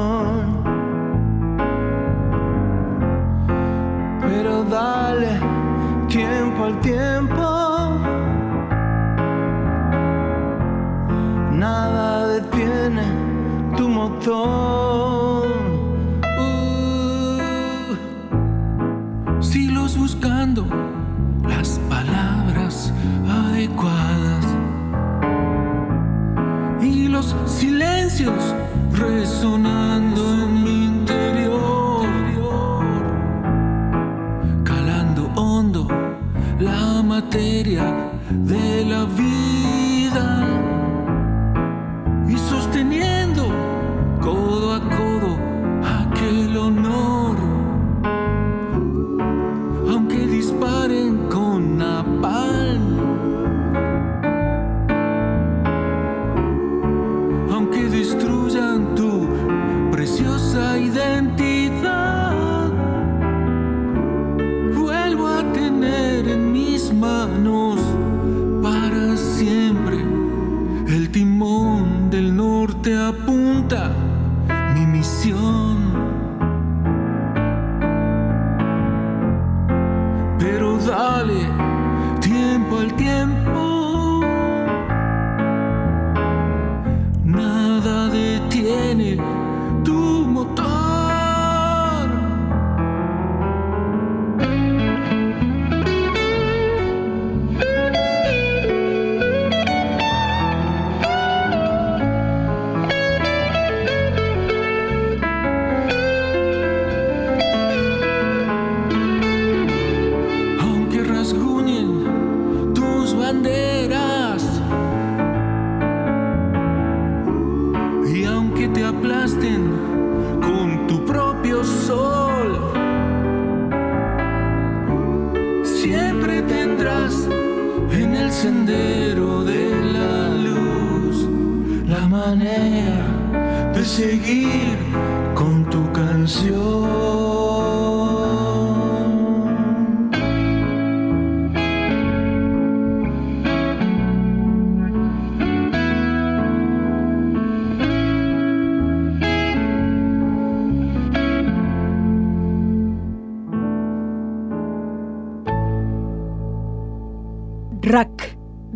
Tu 14.21 14.80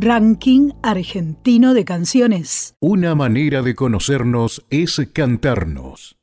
Ranking 0.04 0.72
Argentino 0.82 1.72
de 1.72 1.86
Canciones. 1.86 2.76
Una 2.78 3.14
manera 3.14 3.62
de 3.62 3.74
conocernos 3.74 4.62
es 4.68 5.00
cantarnos. 5.14 6.18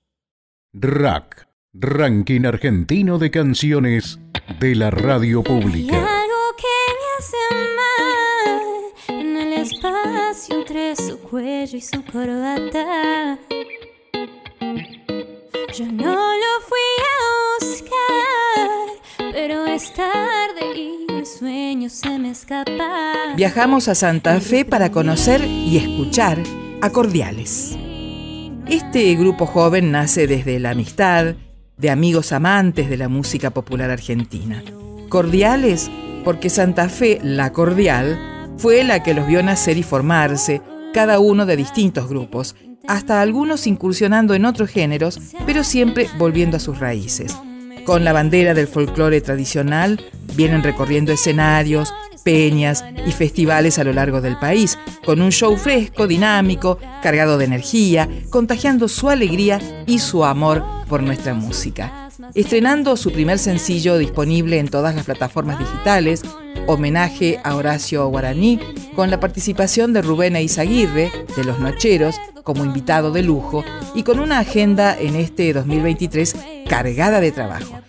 RAC, 0.71 1.47
Ranking 1.73 2.45
Argentino 2.45 3.17
de 3.17 3.31
Canciones 3.31 4.19
de 4.59 4.75
la 4.75 4.91
Radio 4.91 5.39
Hay 5.39 5.45
Pública. 5.45 5.95
algo 5.97 6.55
que 6.57 6.77
me 6.99 7.09
hace 7.17 7.37
mal 9.09 9.19
en 9.19 9.37
el 9.37 9.53
espacio 9.53 10.59
entre 10.59 10.95
su 10.95 11.17
cuello 11.17 11.75
y 11.75 11.81
su 11.81 12.05
corbata. 12.05 13.39
Yo 15.75 15.85
no 15.91 16.13
lo 16.13 16.61
fui 16.67 16.90
pero 19.41 19.65
es 19.65 19.91
tarde 19.95 20.77
y 20.77 21.11
el 21.11 21.25
sueño 21.25 21.89
se 21.89 22.19
me 22.19 22.29
escapa. 22.29 23.33
Viajamos 23.35 23.87
a 23.87 23.95
Santa 23.95 24.39
Fe 24.39 24.65
para 24.65 24.91
conocer 24.91 25.43
y 25.43 25.77
escuchar 25.77 26.37
a 26.79 26.91
Cordiales. 26.91 27.75
Este 28.67 29.15
grupo 29.15 29.47
joven 29.47 29.91
nace 29.91 30.27
desde 30.27 30.59
la 30.59 30.69
amistad 30.69 31.33
de 31.75 31.89
amigos 31.89 32.33
amantes 32.33 32.87
de 32.87 32.97
la 32.97 33.09
música 33.09 33.49
popular 33.49 33.89
argentina. 33.89 34.63
Cordiales 35.09 35.89
porque 36.23 36.51
Santa 36.51 36.87
Fe, 36.87 37.19
la 37.23 37.51
cordial, 37.51 38.19
fue 38.57 38.83
la 38.83 39.01
que 39.01 39.15
los 39.15 39.25
vio 39.25 39.41
nacer 39.41 39.75
y 39.75 39.81
formarse, 39.81 40.61
cada 40.93 41.19
uno 41.19 41.47
de 41.47 41.57
distintos 41.57 42.07
grupos, 42.07 42.55
hasta 42.87 43.21
algunos 43.21 43.65
incursionando 43.65 44.35
en 44.35 44.45
otros 44.45 44.69
géneros, 44.69 45.19
pero 45.47 45.63
siempre 45.63 46.07
volviendo 46.19 46.57
a 46.57 46.59
sus 46.59 46.77
raíces. 46.77 47.35
Con 47.85 48.03
la 48.03 48.13
bandera 48.13 48.53
del 48.53 48.67
folclore 48.67 49.21
tradicional, 49.21 49.99
vienen 50.35 50.63
recorriendo 50.63 51.11
escenarios, 51.11 51.93
peñas 52.23 52.85
y 53.07 53.11
festivales 53.11 53.79
a 53.79 53.83
lo 53.83 53.93
largo 53.93 54.21
del 54.21 54.37
país, 54.37 54.77
con 55.03 55.21
un 55.21 55.31
show 55.31 55.57
fresco, 55.57 56.07
dinámico, 56.07 56.77
cargado 57.01 57.37
de 57.37 57.45
energía, 57.45 58.07
contagiando 58.29 58.87
su 58.87 59.09
alegría 59.09 59.59
y 59.87 59.99
su 59.99 60.23
amor 60.23 60.63
por 60.87 61.01
nuestra 61.01 61.33
música. 61.33 62.09
Estrenando 62.35 62.95
su 62.97 63.11
primer 63.11 63.39
sencillo 63.39 63.97
disponible 63.97 64.59
en 64.59 64.67
todas 64.67 64.95
las 64.95 65.05
plataformas 65.05 65.57
digitales, 65.57 66.21
homenaje 66.67 67.39
a 67.43 67.55
Horacio 67.55 68.07
Guaraní, 68.07 68.59
con 68.95 69.09
la 69.09 69.19
participación 69.19 69.91
de 69.91 70.01
Rubén 70.01 70.35
Eizaguirre, 70.35 71.11
de 71.35 71.43
Los 71.43 71.59
Nocheros, 71.59 72.15
como 72.43 72.63
invitado 72.63 73.11
de 73.11 73.23
lujo, 73.23 73.63
y 73.95 74.03
con 74.03 74.19
una 74.19 74.39
agenda 74.39 74.97
en 74.97 75.15
este 75.15 75.51
2023 75.53 76.35
cargada 76.71 77.19
de 77.19 77.33
trabajo. 77.33 77.81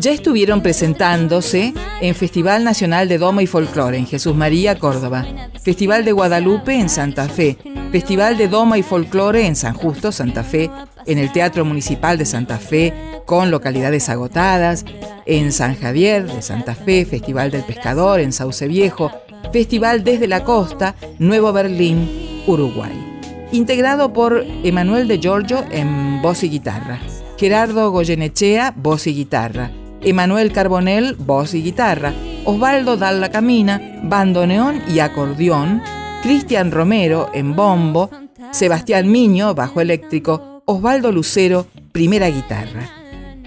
Ya 0.00 0.10
estuvieron 0.10 0.60
presentándose 0.60 1.72
en 2.00 2.16
Festival 2.16 2.64
Nacional 2.64 3.08
de 3.08 3.16
Doma 3.16 3.44
y 3.44 3.46
Folclore 3.46 3.96
en 3.96 4.08
Jesús 4.08 4.34
María, 4.34 4.76
Córdoba, 4.76 5.24
Festival 5.62 6.04
de 6.04 6.10
Guadalupe 6.10 6.74
en 6.74 6.88
Santa 6.88 7.28
Fe, 7.28 7.58
Festival 7.92 8.36
de 8.36 8.48
Doma 8.48 8.76
y 8.76 8.82
Folclore 8.82 9.46
en 9.46 9.54
San 9.54 9.74
Justo, 9.74 10.10
Santa 10.10 10.42
Fe, 10.42 10.68
en 11.06 11.18
el 11.18 11.30
Teatro 11.30 11.64
Municipal 11.64 12.18
de 12.18 12.26
Santa 12.26 12.58
Fe, 12.58 12.92
con 13.24 13.52
localidades 13.52 14.08
agotadas, 14.08 14.84
en 15.24 15.52
San 15.52 15.76
Javier 15.76 16.26
de 16.26 16.42
Santa 16.42 16.74
Fe, 16.74 17.04
Festival 17.04 17.52
del 17.52 17.62
Pescador 17.62 18.18
en 18.18 18.32
Sauce 18.32 18.66
Viejo, 18.66 19.12
Festival 19.52 20.02
desde 20.02 20.26
la 20.26 20.42
Costa, 20.42 20.96
Nuevo 21.20 21.52
Berlín, 21.52 22.42
Uruguay. 22.48 23.20
Integrado 23.52 24.12
por 24.12 24.44
Emanuel 24.64 25.06
de 25.06 25.20
Giorgio 25.20 25.64
en 25.70 26.20
voz 26.20 26.42
y 26.42 26.50
guitarra, 26.50 26.98
Gerardo 27.40 27.90
Goyenechea, 27.90 28.74
voz 28.76 29.06
y 29.06 29.14
guitarra, 29.14 29.70
Emanuel 30.02 30.52
Carbonell, 30.52 31.14
voz 31.14 31.54
y 31.54 31.62
guitarra, 31.62 32.12
Osvaldo 32.44 32.98
Dalla 32.98 33.30
Camina, 33.30 33.98
bandoneón 34.02 34.82
y 34.86 34.98
acordeón, 34.98 35.80
Cristian 36.22 36.70
Romero 36.70 37.30
en 37.32 37.56
bombo, 37.56 38.10
Sebastián 38.50 39.10
Miño, 39.10 39.54
bajo 39.54 39.80
eléctrico, 39.80 40.62
Osvaldo 40.66 41.12
Lucero, 41.12 41.66
primera 41.92 42.28
guitarra. 42.28 42.90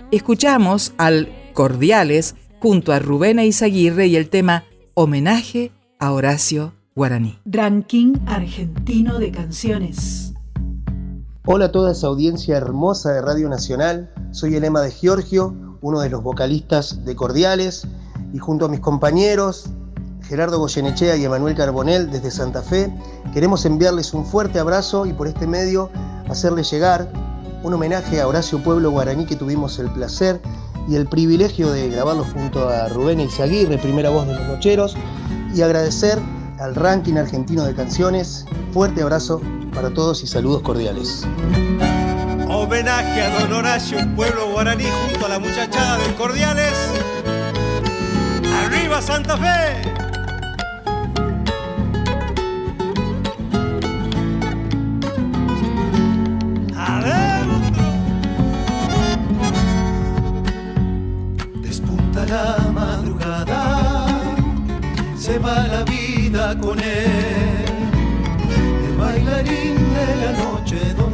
Escuchamos 0.10 0.96
al 0.98 1.30
Cordiales 1.54 2.34
junto 2.62 2.94
a 2.94 3.00
Rubén 3.00 3.38
Eizaguirre 3.38 4.08
y 4.08 4.16
el 4.16 4.28
tema 4.28 4.64
Homenaje 4.96 5.72
a 6.00 6.14
Horacio 6.14 6.74
Guaraní. 6.96 7.38
Ranking 7.46 8.16
Argentino 8.26 9.20
de 9.20 9.30
Canciones. 9.30 10.33
Hola 11.46 11.66
a 11.66 11.72
toda 11.74 11.92
esa 11.92 12.08
audiencia 12.08 12.56
hermosa 12.56 13.12
de 13.12 13.22
Radio 13.22 13.50
Nacional. 13.50 14.10
Soy 14.32 14.56
el 14.56 14.64
Ema 14.64 14.80
de 14.80 14.92
Giorgio, 14.92 15.54
uno 15.82 16.00
de 16.00 16.10
los 16.10 16.24
vocalistas 16.24 17.04
de 17.04 17.18
Cordiales, 17.18 17.86
y 18.32 18.38
junto 18.38 18.64
a 18.64 18.70
mis 18.70 18.80
compañeros 18.80 19.66
Gerardo 20.22 20.58
Goyenechea 20.58 21.18
y 21.18 21.26
Emanuel 21.26 21.54
Carbonell 21.54 22.10
desde 22.10 22.32
Santa 22.32 22.62
Fe, 22.62 22.90
queremos 23.34 23.66
enviarles 23.66 24.14
un 24.14 24.26
fuerte 24.26 24.58
abrazo 24.58 25.06
y 25.06 25.12
por 25.12 25.28
este 25.28 25.46
medio 25.46 25.90
hacerles 26.30 26.72
llegar 26.72 27.12
un 27.62 27.74
homenaje 27.74 28.22
a 28.22 28.28
Horacio 28.30 28.64
Pueblo 28.64 28.92
Guaraní 28.92 29.26
que 29.26 29.36
tuvimos 29.36 29.78
el 29.80 29.92
placer 29.92 30.42
y 30.88 30.96
el 30.96 31.10
privilegio 31.10 31.70
de 31.74 31.90
grabarlo 31.90 32.24
junto 32.24 32.70
a 32.70 32.88
Rubén 32.88 33.20
Izaguirre, 33.20 33.78
primera 33.80 34.10
voz 34.12 34.28
de 34.28 34.36
los 34.36 34.48
Nocheros, 34.48 34.96
y 35.54 35.62
agradecer 35.62 36.20
al 36.60 36.74
ranking 36.74 37.16
argentino 37.16 37.66
de 37.66 37.76
canciones. 37.76 38.46
Fuerte 38.72 39.02
abrazo 39.02 39.42
para 39.74 39.94
todos 39.94 40.24
y 40.24 40.28
saludos 40.28 40.62
cordiales. 40.62 41.26
Homenaje 42.48 43.22
a 43.22 43.40
Don 43.40 43.54
Horacio, 43.54 43.98
pueblo 44.16 44.50
guaraní, 44.52 44.86
junto 44.86 45.26
a 45.26 45.30
la 45.30 45.40
muchachada 45.40 45.98
de 45.98 46.14
Cordiales. 46.16 46.74
¡Arriba 48.66 49.02
Santa 49.02 49.38
Fe! 49.38 50.03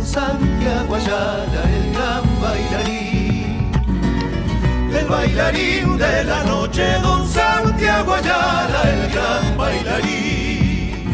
Santiago 0.10 0.96
Ayala, 0.96 1.62
el 1.78 1.94
gran 1.94 2.26
bailarín. 2.42 3.72
El 4.92 5.06
bailarín 5.06 5.98
de 5.98 6.24
la 6.24 6.44
noche, 6.46 6.84
don 7.04 7.28
Santiago 7.28 8.16
Ayala, 8.16 8.82
el 8.94 9.12
gran 9.14 9.56
bailarín. 9.56 11.06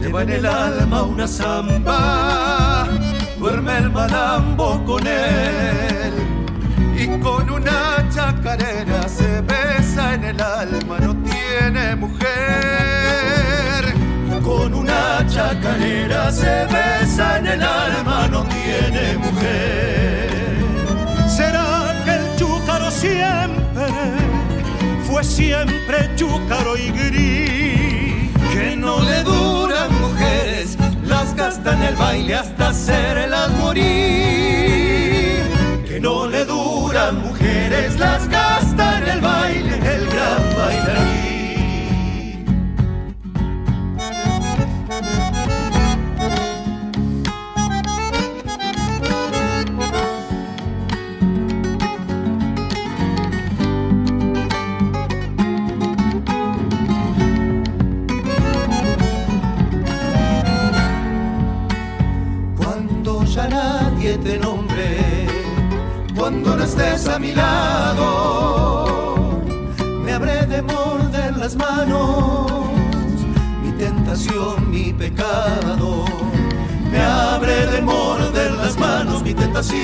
Lleva 0.00 0.22
en 0.22 0.30
el 0.30 0.46
alma 0.46 1.02
una 1.04 1.28
zamba, 1.28 2.88
duerme 3.38 3.78
el 3.78 3.90
malambo 3.90 4.82
con 4.84 5.06
él. 5.06 6.12
Y 6.98 7.06
con 7.20 7.48
una 7.48 8.04
chacarera 8.12 9.08
se 9.08 9.42
besa 9.42 10.14
en 10.14 10.24
el 10.24 10.40
alma, 10.40 10.85
Con 14.66 14.74
una 14.74 15.24
chacarera 15.28 16.32
se 16.32 16.66
besa 16.66 17.38
en 17.38 17.46
el 17.46 17.62
alma, 17.62 18.26
no 18.26 18.42
tiene 18.48 19.16
mujer. 19.16 20.58
¿Será 21.28 21.94
que 22.04 22.10
el 22.10 22.36
chúcaro 22.36 22.90
siempre 22.90 23.86
fue 25.06 25.22
siempre 25.22 26.10
chúcaro 26.16 26.76
y 26.76 26.90
gris? 26.90 28.32
Que 28.52 28.74
no 28.76 29.04
le 29.04 29.22
duran 29.22 30.00
mujeres, 30.00 30.76
las 31.04 31.36
gasta 31.36 31.72
en 31.74 31.82
el 31.84 31.94
baile 31.94 32.34
hasta 32.34 32.70
hacerlas 32.70 33.50
morir. 33.60 33.84
Que 35.86 36.00
no 36.00 36.26
le 36.26 36.44
duran 36.44 37.20
mujeres, 37.22 37.96
las 38.00 38.26
gasta 38.26 38.98
en 38.98 39.08
el 39.10 39.20
baile, 39.20 39.74
el 39.94 40.06
gran 40.08 40.42
bailarín. 40.58 41.15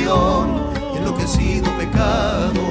Tentación, 0.02 0.72
y 0.94 0.98
enloquecido 0.98 1.70
pecado. 1.78 2.62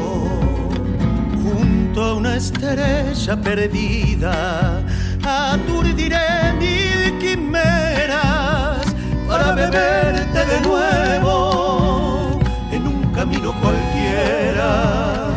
Junto 1.44 2.04
a 2.04 2.13
una 2.15 2.36
estrella 2.36 3.36
perdida, 3.41 4.84
aturdiré 5.24 6.54
mil 6.60 7.17
quimeras 7.20 8.86
para 9.28 9.54
beberte 9.54 10.46
de 10.46 10.62
nuevo 10.62 12.39
en 12.72 12.88
un 12.88 13.13
camino 13.13 13.54
cualquiera. 13.62 15.28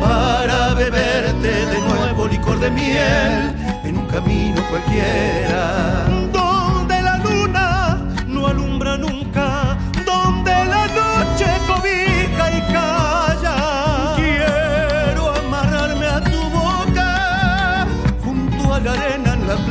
Para 0.00 0.74
beberte 0.74 1.66
de 1.66 1.80
nuevo 1.88 2.26
licor 2.28 2.58
de 2.60 2.70
miel 2.70 3.54
en 3.84 3.96
un 3.96 4.06
camino 4.06 4.62
cualquiera. 4.68 6.13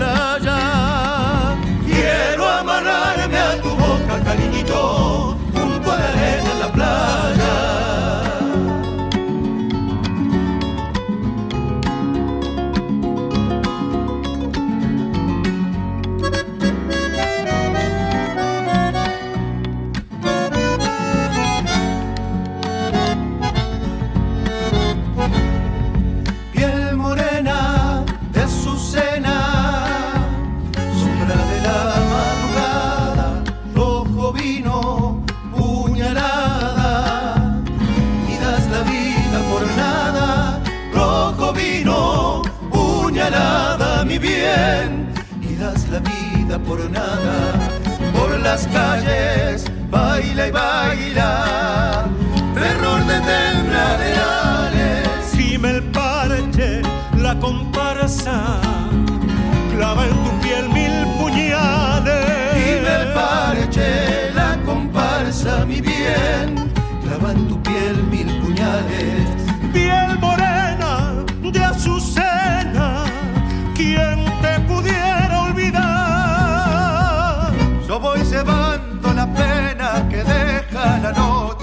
Playa. 0.04 1.56
Quiero 1.86 2.44
amarrarme 2.50 3.38
a 3.38 3.62
tu 3.62 3.70
boca, 3.70 4.16
cariñito, 4.24 5.13
bien, 44.18 45.08
y 45.42 45.56
das 45.56 45.90
la 45.90 46.00
vida 46.00 46.58
por 46.60 46.90
nada, 46.90 47.54
por 48.14 48.40
las 48.40 48.66
calles, 48.68 49.66
baila 49.90 50.48
y 50.48 50.52
baila, 50.52 52.06
terror 52.54 53.06
de 53.06 53.20
tembladeales. 53.20 55.38
Dime 55.38 55.72
el 55.72 55.84
parche, 55.92 56.82
la 57.18 57.38
comparsa, 57.40 58.62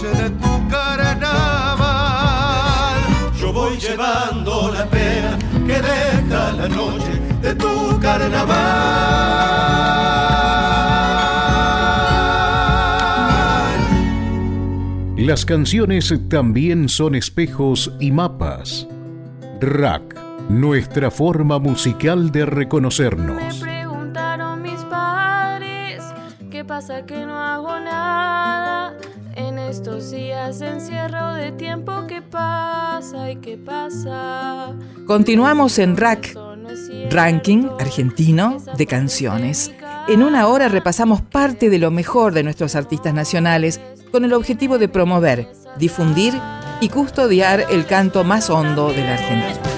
noche 0.03 0.23
de 0.23 0.31
tu 0.31 0.69
carnaval. 0.69 1.81
Yo 3.39 3.53
voy 3.53 3.77
llevando 3.77 4.73
la 4.73 4.87
pena 4.87 5.39
que 5.67 5.75
deja 5.75 6.53
la 6.53 6.69
noche 6.69 7.21
de 7.43 7.55
tu 7.55 8.01
carnaval. 8.01 8.57
Las 15.17 15.45
canciones 15.45 16.15
también 16.29 16.89
son 16.89 17.15
espejos 17.15 17.93
y 18.01 18.11
mapas. 18.11 18.89
Rack, 19.61 20.17
nuestra 20.49 21.11
forma 21.11 21.59
musical 21.59 22.33
de 22.33 22.47
reconocernos. 22.47 23.61
Preguntaron 23.61 24.63
mis 24.63 24.81
padres, 24.85 26.03
¿qué 26.51 26.65
pasa 26.65 27.05
que 27.05 27.27
no 27.27 27.39
hago 27.39 27.79
nada? 27.81 27.90
Estos 29.71 30.11
días 30.11 30.59
de 30.59 30.69
encierro 30.69 31.35
de 31.35 31.53
tiempo, 31.53 31.93
¿qué 32.09 32.21
pasa 32.23 33.31
y 33.31 33.37
qué 33.37 33.57
pasa? 33.57 34.75
Continuamos 35.07 35.79
en 35.79 35.97
Rack, 35.97 36.37
ranking 37.09 37.69
argentino 37.79 38.57
de 38.77 38.87
canciones. 38.87 39.71
En 40.09 40.25
una 40.25 40.49
hora 40.49 40.69
repasamos 40.69 41.23
parte 41.23 41.71
de 41.71 41.79
lo 41.79 41.93
mejor 41.93 42.35
de 42.35 42.43
nuestros 42.43 42.75
artistas 42.75 43.15
nacionales 43.15 43.81
con 44.11 44.25
el 44.25 44.33
objetivo 44.33 44.77
de 44.77 44.89
promover, 44.89 45.47
difundir 45.79 46.35
y 46.81 46.89
custodiar 46.89 47.65
el 47.71 47.87
canto 47.87 48.25
más 48.25 48.51
hondo 48.51 48.93
de 48.93 49.05
la 49.05 49.13
Argentina. 49.13 49.70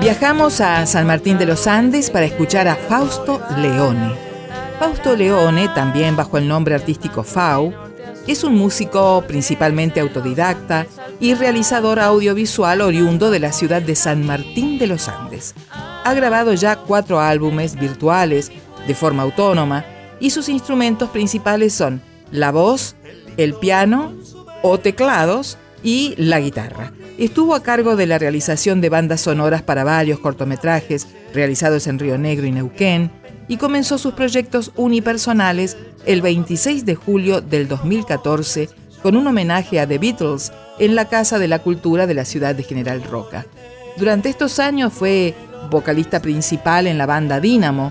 Viajamos 0.00 0.60
a 0.60 0.86
San 0.86 1.08
Martín 1.08 1.38
de 1.38 1.46
los 1.46 1.66
Andes 1.66 2.08
para 2.08 2.24
escuchar 2.24 2.68
a 2.68 2.76
Fausto 2.76 3.42
Leone. 3.56 4.14
Fausto 4.78 5.16
Leone, 5.16 5.68
también 5.70 6.14
bajo 6.14 6.38
el 6.38 6.46
nombre 6.46 6.76
artístico 6.76 7.24
Fau, 7.24 7.72
es 8.28 8.44
un 8.44 8.54
músico 8.54 9.24
principalmente 9.26 9.98
autodidacta 9.98 10.86
y 11.18 11.34
realizador 11.34 11.98
audiovisual 11.98 12.80
oriundo 12.80 13.32
de 13.32 13.40
la 13.40 13.52
ciudad 13.52 13.82
de 13.82 13.96
San 13.96 14.24
Martín 14.24 14.78
de 14.78 14.86
los 14.86 15.08
Andes. 15.08 15.56
Ha 16.04 16.14
grabado 16.14 16.54
ya 16.54 16.76
cuatro 16.76 17.18
álbumes 17.18 17.74
virtuales 17.74 18.52
de 18.86 18.94
forma 18.94 19.24
autónoma 19.24 19.84
y 20.20 20.30
sus 20.30 20.48
instrumentos 20.48 21.10
principales 21.10 21.74
son 21.74 22.00
la 22.30 22.52
voz, 22.52 22.94
el 23.36 23.54
piano 23.54 24.14
o 24.62 24.78
teclados 24.78 25.58
y 25.82 26.14
la 26.18 26.38
guitarra. 26.38 26.92
Estuvo 27.18 27.56
a 27.56 27.64
cargo 27.64 27.96
de 27.96 28.06
la 28.06 28.16
realización 28.16 28.80
de 28.80 28.90
bandas 28.90 29.22
sonoras 29.22 29.62
para 29.62 29.82
varios 29.82 30.20
cortometrajes 30.20 31.08
realizados 31.34 31.88
en 31.88 31.98
Río 31.98 32.16
Negro 32.16 32.46
y 32.46 32.52
Neuquén 32.52 33.10
y 33.48 33.56
comenzó 33.56 33.98
sus 33.98 34.14
proyectos 34.14 34.70
unipersonales 34.76 35.76
el 36.06 36.22
26 36.22 36.86
de 36.86 36.94
julio 36.94 37.40
del 37.40 37.66
2014 37.66 38.68
con 39.02 39.16
un 39.16 39.26
homenaje 39.26 39.80
a 39.80 39.88
The 39.88 39.98
Beatles 39.98 40.52
en 40.78 40.94
la 40.94 41.08
Casa 41.08 41.40
de 41.40 41.48
la 41.48 41.58
Cultura 41.58 42.06
de 42.06 42.14
la 42.14 42.24
ciudad 42.24 42.54
de 42.54 42.62
General 42.62 43.02
Roca. 43.02 43.46
Durante 43.96 44.28
estos 44.28 44.60
años 44.60 44.92
fue 44.92 45.34
vocalista 45.72 46.22
principal 46.22 46.86
en 46.86 46.98
la 46.98 47.06
banda 47.06 47.40
Dínamo, 47.40 47.90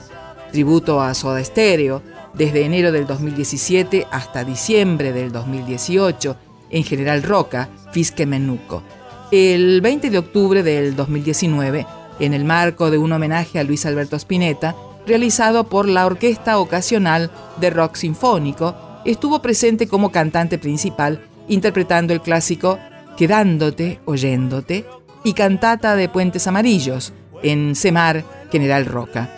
tributo 0.53 1.01
a 1.01 1.13
Soda 1.13 1.43
Stereo, 1.43 2.01
desde 2.33 2.63
enero 2.63 2.93
del 2.93 3.05
2017 3.05 4.07
hasta 4.09 4.45
diciembre 4.45 5.11
del 5.11 5.33
2018 5.33 6.37
en 6.69 6.83
General 6.85 7.23
Roca, 7.23 7.67
Fisque 7.91 8.25
Menuco. 8.25 8.83
El 9.29 9.81
20 9.81 10.09
de 10.09 10.19
octubre 10.19 10.63
del 10.63 10.95
2019, 10.95 11.85
en 12.21 12.33
el 12.33 12.45
marco 12.45 12.89
de 12.89 12.97
un 12.97 13.11
homenaje 13.11 13.59
a 13.59 13.63
Luis 13.65 13.85
Alberto 13.85 14.15
Spinetta, 14.15 14.73
realizado 15.05 15.65
por 15.65 15.89
la 15.89 16.05
Orquesta 16.05 16.57
Ocasional 16.59 17.29
de 17.59 17.69
Rock 17.69 17.95
Sinfónico, 17.95 18.73
estuvo 19.03 19.41
presente 19.41 19.89
como 19.89 20.13
cantante 20.13 20.57
principal 20.57 21.25
interpretando 21.49 22.13
el 22.13 22.21
clásico 22.21 22.79
Quedándote, 23.17 23.99
oyéndote 24.05 24.85
y 25.25 25.33
Cantata 25.33 25.97
de 25.97 26.07
Puentes 26.07 26.47
Amarillos 26.47 27.11
en 27.43 27.75
Semar, 27.75 28.23
General 28.49 28.85
Roca. 28.85 29.29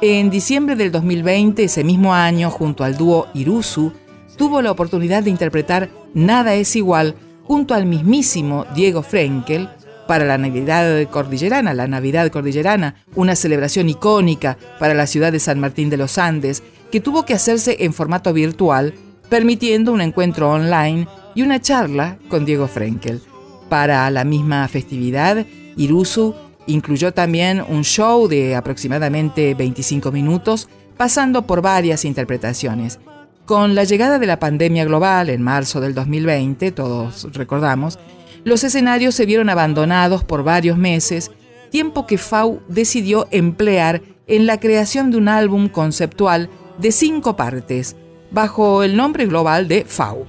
En 0.00 0.30
diciembre 0.30 0.76
del 0.76 0.92
2020, 0.92 1.64
ese 1.64 1.82
mismo 1.82 2.14
año, 2.14 2.48
junto 2.48 2.84
al 2.84 2.96
dúo 2.96 3.26
Irusu, 3.34 3.92
tuvo 4.36 4.62
la 4.62 4.70
oportunidad 4.70 5.24
de 5.24 5.30
interpretar 5.30 5.90
Nada 6.14 6.54
es 6.54 6.76
igual 6.76 7.16
junto 7.52 7.74
al 7.74 7.84
mismísimo 7.84 8.64
Diego 8.74 9.02
Frenkel 9.02 9.68
para 10.08 10.24
la 10.24 10.38
Navidad 10.38 11.06
Cordillerana, 11.10 11.74
la 11.74 11.86
Navidad 11.86 12.30
Cordillerana, 12.30 12.94
una 13.14 13.36
celebración 13.36 13.90
icónica 13.90 14.56
para 14.78 14.94
la 14.94 15.06
ciudad 15.06 15.32
de 15.32 15.38
San 15.38 15.60
Martín 15.60 15.90
de 15.90 15.98
los 15.98 16.16
Andes, 16.16 16.62
que 16.90 17.00
tuvo 17.00 17.26
que 17.26 17.34
hacerse 17.34 17.76
en 17.80 17.92
formato 17.92 18.32
virtual, 18.32 18.94
permitiendo 19.28 19.92
un 19.92 20.00
encuentro 20.00 20.50
online 20.50 21.06
y 21.34 21.42
una 21.42 21.60
charla 21.60 22.16
con 22.30 22.46
Diego 22.46 22.68
Frenkel. 22.68 23.20
Para 23.68 24.08
la 24.10 24.24
misma 24.24 24.66
festividad, 24.68 25.44
Irusu 25.76 26.34
Incluyó 26.66 27.12
también 27.12 27.62
un 27.68 27.82
show 27.82 28.28
de 28.28 28.54
aproximadamente 28.54 29.52
25 29.54 30.12
minutos, 30.12 30.68
pasando 30.96 31.42
por 31.42 31.60
varias 31.60 32.06
interpretaciones. 32.06 32.98
Con 33.44 33.74
la 33.74 33.82
llegada 33.82 34.20
de 34.20 34.26
la 34.26 34.38
pandemia 34.38 34.84
global 34.84 35.28
en 35.28 35.42
marzo 35.42 35.80
del 35.80 35.94
2020, 35.94 36.70
todos 36.70 37.26
recordamos, 37.32 37.98
los 38.44 38.62
escenarios 38.62 39.16
se 39.16 39.26
vieron 39.26 39.48
abandonados 39.48 40.22
por 40.22 40.44
varios 40.44 40.78
meses, 40.78 41.32
tiempo 41.70 42.06
que 42.06 42.18
Fau 42.18 42.60
decidió 42.68 43.26
emplear 43.32 44.00
en 44.28 44.46
la 44.46 44.60
creación 44.60 45.10
de 45.10 45.16
un 45.16 45.28
álbum 45.28 45.68
conceptual 45.68 46.50
de 46.78 46.92
cinco 46.92 47.34
partes, 47.34 47.96
bajo 48.30 48.84
el 48.84 48.96
nombre 48.96 49.26
global 49.26 49.66
de 49.66 49.84
FAU. 49.84 50.24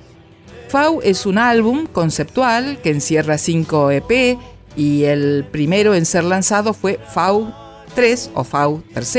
FAU 0.70 1.02
es 1.04 1.28
un 1.28 1.38
álbum 1.38 1.86
conceptual 1.86 2.80
que 2.82 2.90
encierra 2.90 3.38
cinco 3.38 3.92
EP 3.92 4.40
y 4.76 5.04
el 5.04 5.46
primero 5.52 5.94
en 5.94 6.08
ser 6.08 6.24
lanzado 6.24 6.74
fue 6.74 7.00
FAU 7.14 7.54
3 7.94 8.32
o 8.34 8.44
FAU 8.44 8.82
3. 8.92 9.18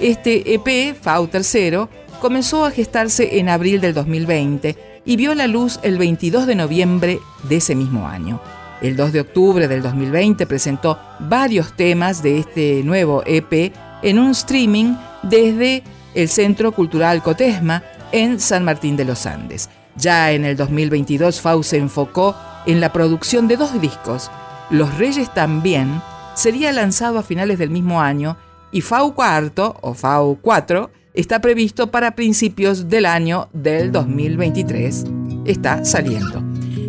Este 0.00 0.54
EP, 0.54 0.96
FAU 0.98 1.28
3, 1.28 1.88
comenzó 2.22 2.64
a 2.64 2.70
gestarse 2.70 3.40
en 3.40 3.48
abril 3.48 3.80
del 3.80 3.94
2020 3.94 5.02
y 5.04 5.16
vio 5.16 5.34
la 5.34 5.48
luz 5.48 5.80
el 5.82 5.98
22 5.98 6.46
de 6.46 6.54
noviembre 6.54 7.18
de 7.42 7.56
ese 7.56 7.74
mismo 7.74 8.06
año. 8.06 8.40
El 8.80 8.94
2 8.94 9.12
de 9.12 9.20
octubre 9.22 9.66
del 9.66 9.82
2020 9.82 10.46
presentó 10.46 11.00
varios 11.18 11.76
temas 11.76 12.22
de 12.22 12.38
este 12.38 12.84
nuevo 12.84 13.24
EP 13.26 13.72
en 14.02 14.20
un 14.20 14.30
streaming 14.30 14.94
desde 15.24 15.82
el 16.14 16.28
Centro 16.28 16.70
Cultural 16.70 17.24
Cotesma 17.24 17.82
en 18.12 18.38
San 18.38 18.64
Martín 18.64 18.96
de 18.96 19.04
los 19.04 19.26
Andes. 19.26 19.68
Ya 19.96 20.30
en 20.30 20.44
el 20.44 20.56
2022 20.56 21.40
Fau 21.40 21.64
se 21.64 21.78
enfocó 21.78 22.36
en 22.66 22.80
la 22.80 22.92
producción 22.92 23.48
de 23.48 23.56
dos 23.56 23.80
discos. 23.80 24.30
Los 24.70 24.96
Reyes 24.96 25.34
también 25.34 26.00
sería 26.36 26.70
lanzado 26.70 27.18
a 27.18 27.24
finales 27.24 27.58
del 27.58 27.70
mismo 27.70 28.00
año 28.00 28.36
y 28.70 28.80
Fau 28.80 29.12
Cuarto 29.12 29.76
o 29.80 29.92
Fau 29.94 30.38
4 30.40 31.01
está 31.14 31.40
previsto 31.40 31.90
para 31.90 32.14
principios 32.14 32.88
del 32.88 33.06
año 33.06 33.48
del 33.52 33.92
2023. 33.92 35.04
Está 35.44 35.84
saliendo. 35.84 36.42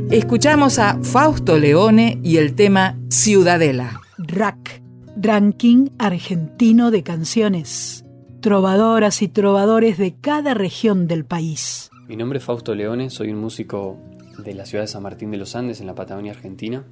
Escuchamos 0.09 0.79
a 0.79 0.99
Fausto 1.01 1.57
Leone 1.57 2.19
y 2.23 2.37
el 2.37 2.55
tema 2.55 2.97
Ciudadela. 3.09 4.01
RAC, 4.17 4.81
Ranking 5.17 5.89
Argentino 5.97 6.91
de 6.91 7.03
Canciones. 7.03 8.05
Trovadoras 8.41 9.21
y 9.21 9.27
trovadores 9.27 9.97
de 9.97 10.15
cada 10.15 10.53
región 10.53 11.07
del 11.07 11.25
país. 11.25 11.89
Mi 12.07 12.15
nombre 12.15 12.39
es 12.39 12.45
Fausto 12.45 12.75
Leone, 12.75 13.09
soy 13.09 13.31
un 13.31 13.39
músico 13.39 13.97
de 14.37 14.53
la 14.53 14.65
ciudad 14.65 14.83
de 14.83 14.87
San 14.87 15.03
Martín 15.03 15.31
de 15.31 15.37
los 15.37 15.55
Andes, 15.55 15.79
en 15.79 15.87
la 15.87 15.95
Patagonia 15.95 16.33
Argentina. 16.33 16.85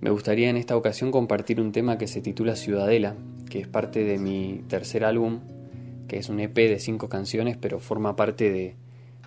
Me 0.00 0.10
gustaría 0.10 0.48
en 0.48 0.56
esta 0.56 0.76
ocasión 0.76 1.10
compartir 1.10 1.60
un 1.60 1.72
tema 1.72 1.98
que 1.98 2.06
se 2.06 2.20
titula 2.20 2.54
Ciudadela, 2.54 3.16
que 3.50 3.60
es 3.60 3.66
parte 3.66 4.04
de 4.04 4.18
mi 4.18 4.62
tercer 4.68 5.04
álbum, 5.04 5.40
que 6.06 6.18
es 6.18 6.28
un 6.28 6.40
EP 6.40 6.54
de 6.54 6.78
cinco 6.78 7.08
canciones, 7.08 7.56
pero 7.56 7.80
forma 7.80 8.16
parte 8.16 8.50
de, 8.50 8.76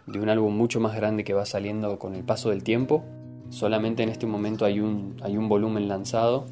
de 0.08 0.20
un 0.20 0.30
álbum 0.30 0.56
mucho 0.56 0.80
más 0.80 0.96
grande 0.96 1.24
que 1.24 1.34
va 1.34 1.46
saliendo 1.46 2.00
con 2.00 2.16
el 2.16 2.24
paso 2.24 2.50
del 2.50 2.64
tiempo. 2.64 3.06
Solamente 3.50 4.04
en 4.04 4.10
este 4.10 4.28
momento 4.28 4.66
hay 4.66 4.80
un, 4.80 5.18
hay 5.22 5.38
un 5.38 5.50
volumen 5.50 5.88
lanzado 5.88 6.46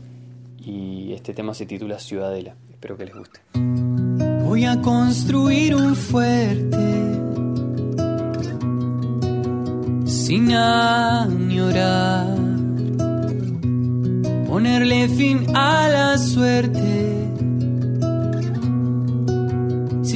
y 0.58 1.14
este 1.14 1.34
tema 1.34 1.54
se 1.54 1.66
titula 1.66 2.00
Ciudadela. 2.00 2.56
Espero 2.70 2.98
que 2.98 3.06
les 3.06 3.16
guste. 3.16 3.40
Voy 4.44 4.66
a 4.66 4.82
construir 4.82 5.76
un 5.76 5.96
fuerte 5.96 6.78
sin 10.06 10.52
añorar, 10.52 12.36
ponerle 14.48 15.08
fin 15.10 15.46
a 15.56 15.88
la 15.90 16.18
suerte. 16.18 17.37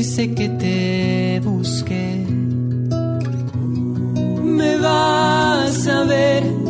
Si 0.01 0.07
sé 0.07 0.33
que 0.33 0.49
te 0.49 1.39
busqué, 1.41 2.25
me 4.41 4.77
vas 4.77 5.87
a 5.87 6.03
ver 6.05 6.60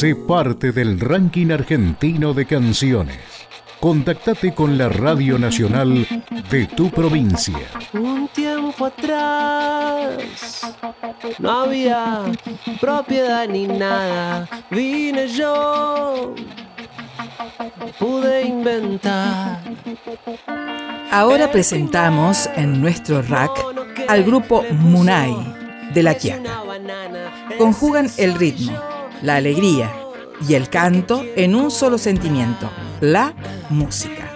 Sé 0.00 0.16
parte 0.16 0.72
del 0.72 0.98
ranking 0.98 1.50
argentino 1.50 2.32
de 2.32 2.46
canciones. 2.46 3.18
Contactate 3.80 4.54
con 4.54 4.78
la 4.78 4.88
Radio 4.88 5.38
Nacional 5.38 6.06
de 6.50 6.66
tu 6.68 6.90
provincia. 6.90 7.58
Un 7.92 8.26
tiempo 8.28 8.86
atrás 8.86 10.74
no 11.38 11.50
había 11.50 12.22
propiedad 12.80 13.46
ni 13.46 13.66
nada. 13.66 14.48
Vine 14.70 15.28
yo, 15.28 16.34
pude 17.98 18.46
inventar. 18.46 19.60
Ahora 21.10 21.52
presentamos 21.52 22.48
en 22.56 22.80
nuestro 22.80 23.20
rack 23.20 23.50
al 24.08 24.24
grupo 24.24 24.64
Munay 24.70 25.36
de 25.92 26.02
La 26.02 26.14
Quiaca. 26.14 26.62
Conjugan 27.58 28.08
el 28.16 28.34
ritmo, 28.36 28.72
la 29.22 29.36
alegría 29.36 29.92
y 30.48 30.54
el 30.54 30.68
canto 30.68 31.24
en 31.36 31.54
un 31.54 31.70
solo 31.70 31.98
sentimiento, 31.98 32.70
la 33.00 33.34
música. 33.68 34.30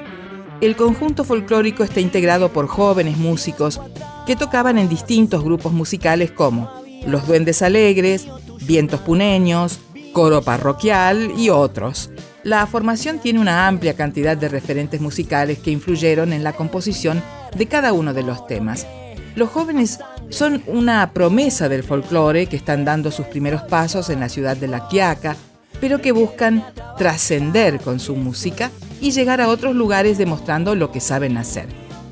El 0.61 0.77
conjunto 0.77 1.25
folclórico 1.25 1.85
está 1.85 2.01
integrado 2.01 2.51
por 2.51 2.67
jóvenes 2.67 3.17
músicos 3.17 3.81
que 4.27 4.37
tocaban 4.37 4.79
en 4.79 4.89
distintos 4.89 5.43
grupos 5.43 5.73
musicales 5.73 6.31
como 6.31 6.71
Los 7.07 7.27
Duendes 7.27 7.63
Alegres, 7.63 8.27
Vientos 8.63 9.01
Puneños, 9.01 9.79
Coro 10.13 10.43
Parroquial 10.43 11.33
y 11.37 11.51
otros. 11.51 12.11
La 12.43 12.67
formación 12.67 13.19
tiene 13.19 13.41
una 13.41 13.67
amplia 13.67 13.95
cantidad 13.95 14.37
de 14.37 14.49
referentes 14.49 15.01
musicales 15.01 15.59
que 15.59 15.71
influyeron 15.71 16.33
en 16.33 16.45
la 16.45 16.53
composición 16.53 17.23
de 17.57 17.67
cada 17.67 17.93
uno 17.93 18.15
de 18.15 18.23
los 18.23 18.47
temas. 18.47 18.87
Los 19.35 19.51
jóvenes 19.51 19.99
son 20.31 20.63
una 20.67 21.13
promesa 21.13 21.69
del 21.69 21.83
folclore 21.83 22.47
que 22.47 22.57
están 22.57 22.85
dando 22.85 23.11
sus 23.11 23.27
primeros 23.27 23.63
pasos 23.63 24.11
en 24.11 24.21
la 24.21 24.29
ciudad 24.29 24.57
de 24.57 24.69
La 24.69 24.89
Quiaca, 24.89 25.37
pero 25.81 26.01
que 26.01 26.13
buscan 26.13 26.65
trascender 26.97 27.81
con 27.81 28.01
su 28.01 28.17
música 28.17 28.71
y 29.01 29.11
llegar 29.11 29.41
a 29.41 29.49
otros 29.49 29.75
lugares 29.75 30.19
demostrando 30.19 30.75
lo 30.75 30.91
que 30.91 31.01
saben 31.01 31.37
hacer. 31.37 31.67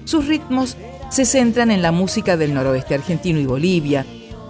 Sus 0.05 0.27
ritmos 0.27 0.77
se 1.11 1.25
centran 1.25 1.71
en 1.71 1.83
la 1.83 1.93
música 1.93 2.37
del 2.37 2.55
noroeste 2.55 2.95
argentino 2.95 3.39
y 3.39 3.47
Bolivia, 3.47 4.05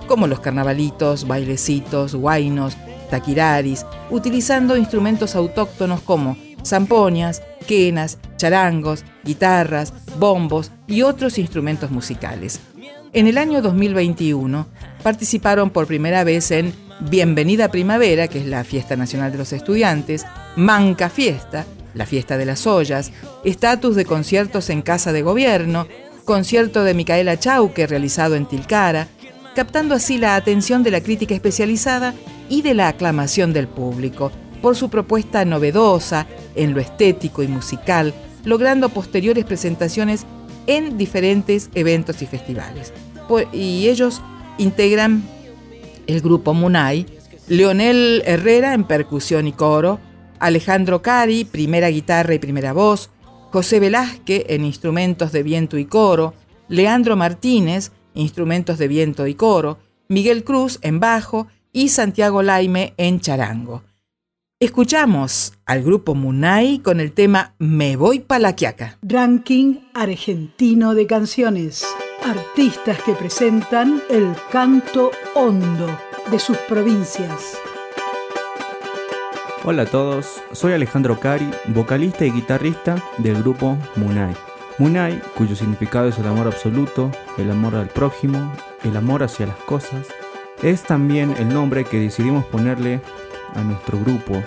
como 0.07 0.27
los 0.27 0.41
carnavalitos, 0.41 1.27
bailecitos, 1.27 2.15
guainos, 2.15 2.77
taquiraris, 3.11 3.85
utilizando 4.11 4.77
instrumentos 4.77 5.35
autóctonos 5.37 6.01
como 6.01 6.37
zampoñas, 6.65 7.43
quenas, 7.67 8.19
charangos, 8.37 9.05
guitarras, 9.25 9.93
bombos 10.19 10.71
y 10.87 11.03
otros 11.03 11.39
instrumentos 11.39 11.91
musicales. 11.91 12.61
En 13.15 13.27
el 13.27 13.37
año 13.37 13.61
2021 13.61 14.67
participaron 15.03 15.69
por 15.69 15.87
primera 15.87 16.25
vez 16.25 16.51
en 16.51 16.73
Bienvenida 17.11 17.71
Primavera, 17.71 18.27
que 18.27 18.39
es 18.39 18.47
la 18.47 18.65
fiesta 18.65 18.97
nacional 18.97 19.31
de 19.31 19.37
los 19.37 19.53
estudiantes, 19.53 20.25
Manca 20.57 21.11
Fiesta, 21.11 21.67
la 21.93 22.07
fiesta 22.07 22.39
de 22.39 22.47
las 22.47 22.67
ollas, 22.67 23.13
estatus 23.45 23.97
de 23.97 24.07
conciertos 24.07 24.71
en 24.71 24.81
Casa 24.81 25.13
de 25.13 25.21
Gobierno, 25.21 25.87
concierto 26.25 26.85
de 26.85 26.95
Micaela 26.95 27.39
Chauque 27.39 27.87
realizado 27.87 28.35
en 28.35 28.47
Tilcara, 28.47 29.09
captando 29.55 29.95
así 29.95 30.17
la 30.17 30.35
atención 30.35 30.83
de 30.83 30.93
la 30.93 31.03
crítica 31.03 31.35
especializada 31.35 32.15
y 32.49 32.63
de 32.63 32.73
la 32.73 32.89
aclamación 32.89 33.53
del 33.53 33.69
público, 33.69 34.33
por 34.63 34.75
su 34.75 34.89
propuesta 34.89 35.45
novedosa 35.45 36.27
en 36.55 36.73
lo 36.73 36.81
estético 36.81 37.43
y 37.43 37.49
musical, 37.49 38.15
logrando 38.45 38.89
posteriores 38.89 39.45
presentaciones 39.45 40.25
en 40.67 40.99
diferentes 40.99 41.71
eventos 41.75 42.23
y 42.23 42.27
festivales. 42.27 42.93
Y 43.53 43.89
ellos 43.89 44.21
integran 44.59 45.23
el 46.07 46.21
grupo 46.21 46.55
Munay, 46.55 47.07
Leonel 47.49 48.23
Herrera 48.27 48.75
en 48.75 48.85
percusión 48.85 49.47
y 49.47 49.53
coro, 49.53 50.01
Alejandro 50.39 51.03
Cari, 51.03 51.45
primera 51.45 51.89
guitarra 51.89 52.35
y 52.35 52.39
primera 52.39 52.73
voz, 52.73 53.11
José 53.51 53.81
Velázquez 53.81 54.45
en 54.49 54.65
instrumentos 54.65 55.33
de 55.33 55.43
viento 55.43 55.79
y 55.79 55.85
coro, 55.85 56.35
Leandro 56.69 57.17
Martínez, 57.17 57.93
instrumentos 58.15 58.79
de 58.79 58.89
viento 58.89 59.27
y 59.27 59.35
coro, 59.35 59.79
Miguel 60.09 60.45
Cruz 60.45 60.79
en 60.83 61.01
bajo 61.01 61.47
y 61.73 61.89
Santiago 61.89 62.43
Laime 62.43 62.95
en 62.97 63.21
charango. 63.21 63.83
Escuchamos 64.63 65.55
al 65.67 65.83
grupo 65.83 66.15
Munay 66.15 66.79
con 66.79 67.01
el 67.01 67.11
tema 67.11 67.53
Me 67.59 67.97
voy 67.97 68.21
pa 68.21 68.39
la 68.39 68.55
quiaca. 68.55 68.97
Ranking 69.03 69.81
argentino 69.93 70.95
de 70.95 71.09
canciones. 71.09 71.85
Artistas 72.25 73.03
que 73.03 73.15
presentan 73.15 74.01
el 74.09 74.37
canto 74.53 75.11
hondo 75.35 75.89
de 76.31 76.39
sus 76.39 76.57
provincias. 76.59 77.59
Hola 79.65 79.83
a 79.83 79.87
todos, 79.87 80.41
soy 80.53 80.75
Alejandro 80.75 81.19
Cari, 81.19 81.51
vocalista 81.67 82.25
y 82.25 82.31
guitarrista 82.31 83.03
del 83.19 83.43
grupo 83.43 83.77
Munay. 83.97 84.37
Munay, 84.79 85.21
cuyo 85.37 85.57
significado 85.57 86.07
es 86.07 86.21
el 86.21 86.29
amor 86.29 86.47
absoluto, 86.47 87.11
el 87.37 87.51
amor 87.51 87.75
al 87.75 87.89
prójimo, 87.89 88.53
el 88.85 88.97
amor 88.97 89.25
hacia 89.25 89.47
las 89.47 89.57
cosas, 89.57 90.07
es 90.63 90.85
también 90.85 91.35
el 91.39 91.49
nombre 91.49 91.85
que 91.85 91.99
decidimos 91.99 92.45
ponerle 92.45 93.01
a 93.55 93.63
nuestro 93.63 93.99
grupo, 93.99 94.43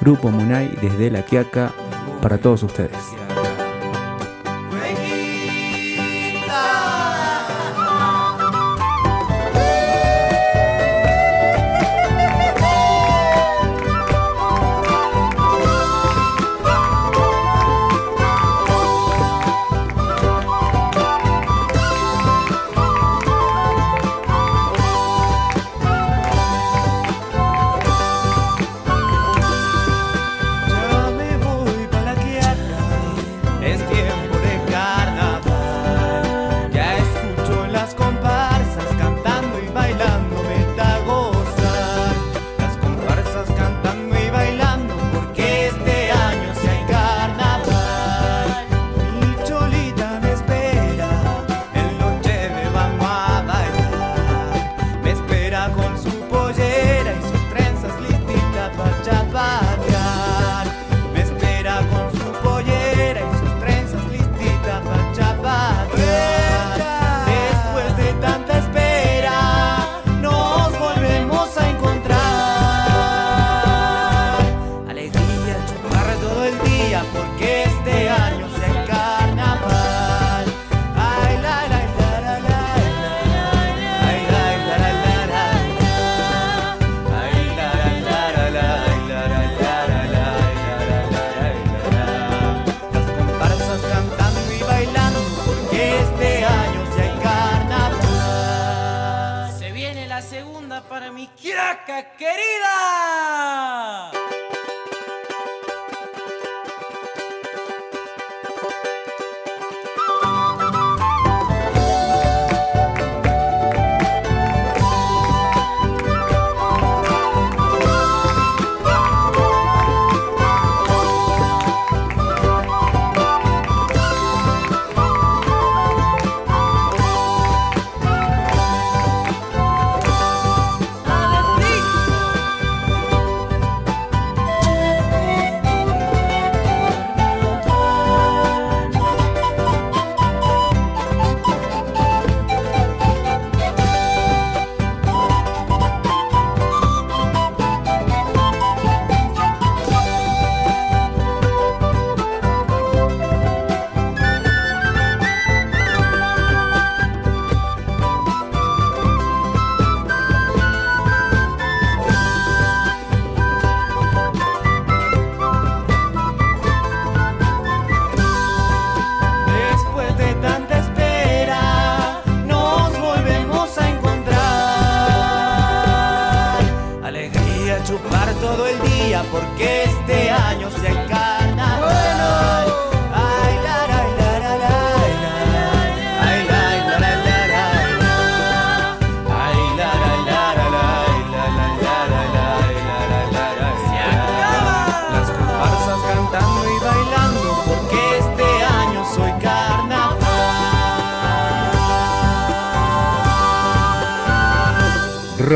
Grupo 0.00 0.30
Munay 0.30 0.76
desde 0.80 1.10
La 1.10 1.22
Quiaca, 1.22 1.72
para 2.20 2.38
todos 2.38 2.62
ustedes. 2.62 3.21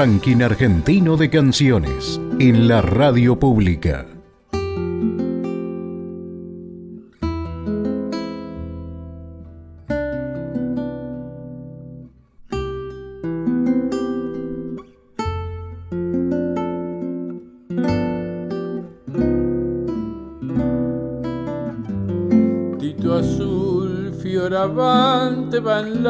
Ranking 0.06 0.40
Argentino 0.40 1.16
de 1.16 1.28
Canciones 1.28 2.20
en 2.38 2.68
la 2.68 2.80
radio 2.80 3.36
pública. 3.40 4.06
Tito 22.78 23.12
azul, 23.12 24.14
fioravante 24.22 25.58
va 25.58 25.80
en 25.80 26.04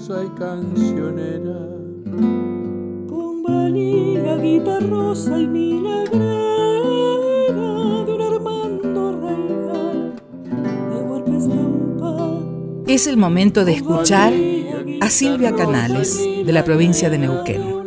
portentosa 0.00 0.24
y 0.24 0.28
cancionera. 0.38 1.58
Con 3.08 3.42
valija, 3.42 4.36
guitarrosa 4.36 5.38
y 5.38 5.46
milagrera 5.46 6.34
de 8.04 8.12
un 8.12 8.22
Armando 8.22 9.20
Regal 9.20 10.14
de 10.90 11.02
golpe 11.02 11.36
estampa. 11.36 12.38
Es 12.86 13.06
el 13.06 13.16
momento 13.16 13.64
de 13.64 13.72
escuchar 13.72 14.32
a 15.00 15.10
Silvia 15.10 15.54
Canales, 15.54 16.18
de 16.18 16.52
la 16.52 16.64
provincia 16.64 17.10
de 17.10 17.18
Neuquén. 17.18 17.80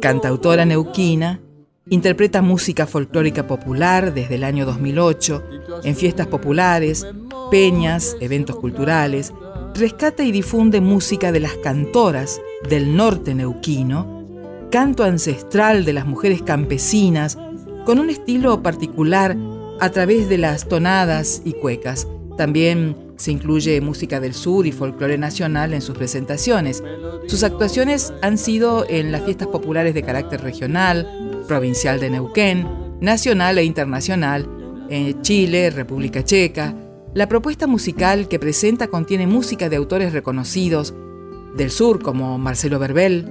Cantautora 0.00 0.66
neuquina, 0.66 1.40
interpreta 1.88 2.42
música 2.42 2.86
folclórica 2.86 3.46
popular 3.46 4.12
desde 4.12 4.34
el 4.34 4.44
año 4.44 4.66
2008 4.66 5.42
en 5.82 5.96
fiestas 5.96 6.26
populares, 6.26 7.06
peñas, 7.50 8.14
eventos 8.20 8.56
culturales, 8.56 9.32
rescata 9.74 10.22
y 10.22 10.30
difunde 10.30 10.80
música 10.80 11.32
de 11.32 11.40
las 11.40 11.54
cantoras 11.54 12.40
del 12.68 12.96
norte 12.96 13.34
neuquino, 13.34 14.24
canto 14.70 15.04
ancestral 15.04 15.84
de 15.84 15.92
las 15.92 16.06
mujeres 16.06 16.42
campesinas, 16.42 17.36
con 17.84 17.98
un 17.98 18.08
estilo 18.08 18.62
particular 18.62 19.36
a 19.80 19.90
través 19.90 20.28
de 20.28 20.38
las 20.38 20.68
tonadas 20.68 21.42
y 21.44 21.52
cuecas. 21.54 22.06
También 22.36 22.96
se 23.16 23.32
incluye 23.32 23.80
música 23.80 24.20
del 24.20 24.34
sur 24.34 24.66
y 24.66 24.72
folclore 24.72 25.18
nacional 25.18 25.74
en 25.74 25.82
sus 25.82 25.96
presentaciones. 25.96 26.82
Sus 27.26 27.42
actuaciones 27.42 28.12
han 28.22 28.38
sido 28.38 28.86
en 28.88 29.12
las 29.12 29.24
fiestas 29.24 29.48
populares 29.48 29.94
de 29.94 30.02
carácter 30.02 30.40
regional, 30.40 31.44
provincial 31.46 32.00
de 32.00 32.10
Neuquén, 32.10 32.66
nacional 33.00 33.58
e 33.58 33.64
internacional, 33.64 34.48
en 34.88 35.20
Chile, 35.22 35.70
República 35.70 36.24
Checa. 36.24 36.74
La 37.14 37.28
propuesta 37.28 37.68
musical 37.68 38.26
que 38.26 38.40
presenta 38.40 38.88
contiene 38.88 39.28
música 39.28 39.68
de 39.68 39.76
autores 39.76 40.12
reconocidos 40.12 40.94
del 41.56 41.70
sur 41.70 42.02
como 42.02 42.38
Marcelo 42.38 42.80
Verbel, 42.80 43.30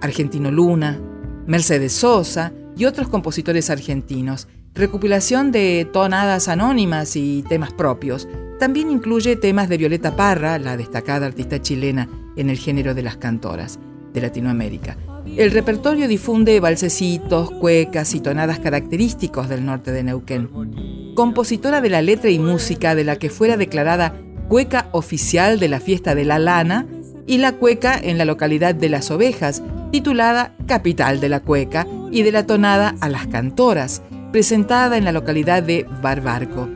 Argentino 0.00 0.50
Luna, 0.50 0.98
Mercedes 1.46 1.92
Sosa 1.92 2.54
y 2.74 2.86
otros 2.86 3.08
compositores 3.08 3.68
argentinos. 3.68 4.48
Recopilación 4.74 5.52
de 5.52 5.86
tonadas 5.92 6.48
anónimas 6.48 7.16
y 7.16 7.44
temas 7.46 7.70
propios. 7.74 8.26
También 8.58 8.90
incluye 8.90 9.36
temas 9.36 9.68
de 9.68 9.76
Violeta 9.76 10.16
Parra, 10.16 10.58
la 10.58 10.78
destacada 10.78 11.26
artista 11.26 11.60
chilena 11.60 12.08
en 12.34 12.48
el 12.48 12.56
género 12.56 12.94
de 12.94 13.02
las 13.02 13.18
cantoras 13.18 13.78
de 14.14 14.22
Latinoamérica. 14.22 14.96
El 15.36 15.50
repertorio 15.52 16.08
difunde 16.08 16.58
balsecitos, 16.60 17.50
cuecas 17.52 18.14
y 18.14 18.20
tonadas 18.20 18.58
característicos 18.58 19.48
del 19.48 19.64
norte 19.64 19.92
de 19.92 20.02
Neuquén. 20.02 20.48
Compositora 21.14 21.80
de 21.80 21.90
la 21.90 22.02
letra 22.02 22.30
y 22.30 22.38
música 22.38 22.94
de 22.94 23.04
la 23.04 23.16
que 23.16 23.30
fuera 23.30 23.56
declarada 23.56 24.14
cueca 24.48 24.88
oficial 24.92 25.60
de 25.60 25.68
la 25.68 25.80
fiesta 25.80 26.14
de 26.14 26.24
la 26.24 26.38
lana 26.38 26.86
y 27.26 27.38
la 27.38 27.52
cueca 27.52 27.98
en 28.00 28.18
la 28.18 28.24
localidad 28.24 28.74
de 28.74 28.88
Las 28.88 29.10
Ovejas, 29.10 29.62
titulada 29.92 30.54
Capital 30.66 31.20
de 31.20 31.28
la 31.28 31.40
Cueca 31.40 31.86
y 32.10 32.22
de 32.22 32.32
la 32.32 32.46
tonada 32.46 32.96
a 33.00 33.08
las 33.08 33.26
cantoras, 33.26 34.02
presentada 34.32 34.96
en 34.96 35.04
la 35.04 35.12
localidad 35.12 35.62
de 35.62 35.86
Barbarco. 36.02 36.68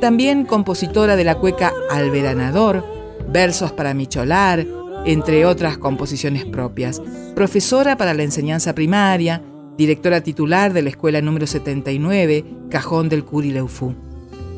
También 0.00 0.44
compositora 0.44 1.16
de 1.16 1.24
la 1.24 1.36
cueca 1.36 1.72
Alveranador, 1.90 2.84
Versos 3.28 3.72
para 3.72 3.94
Micholar, 3.94 4.64
entre 5.04 5.46
otras 5.46 5.78
composiciones 5.78 6.44
propias. 6.44 7.02
Profesora 7.34 7.96
para 7.96 8.14
la 8.14 8.22
enseñanza 8.22 8.74
primaria, 8.74 9.42
directora 9.76 10.22
titular 10.22 10.72
de 10.72 10.82
la 10.82 10.90
Escuela 10.90 11.20
número 11.20 11.46
79, 11.46 12.44
Cajón 12.70 13.08
del 13.08 13.24
Curileufú. 13.24 13.94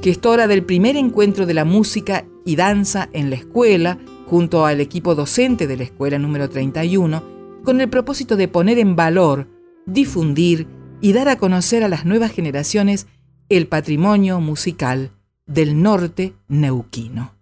Gestora 0.03 0.47
del 0.47 0.64
primer 0.64 0.97
encuentro 0.97 1.45
de 1.45 1.55
la 1.55 1.64
música 1.64 2.24
y 2.45 2.57
danza 2.57 3.09
en 3.12 3.30
la 3.30 3.36
escuela, 3.36 3.99
junto 4.26 4.64
al 4.64 4.80
equipo 4.80 5.14
docente 5.14 5.66
de 5.66 5.76
la 5.76 5.84
Escuela 5.84 6.18
número 6.18 6.49
31, 6.49 7.22
con 7.64 7.80
el 7.80 7.89
propósito 7.89 8.36
de 8.36 8.49
poner 8.49 8.78
en 8.78 8.95
valor, 8.95 9.49
difundir 9.86 10.66
y 11.01 11.12
dar 11.12 11.28
a 11.28 11.36
conocer 11.36 11.82
a 11.82 11.89
las 11.89 12.05
nuevas 12.05 12.32
generaciones 12.32 13.07
el 13.49 13.66
patrimonio 13.66 14.41
musical 14.41 15.11
del 15.47 15.82
norte 15.82 16.34
neuquino. 16.49 17.38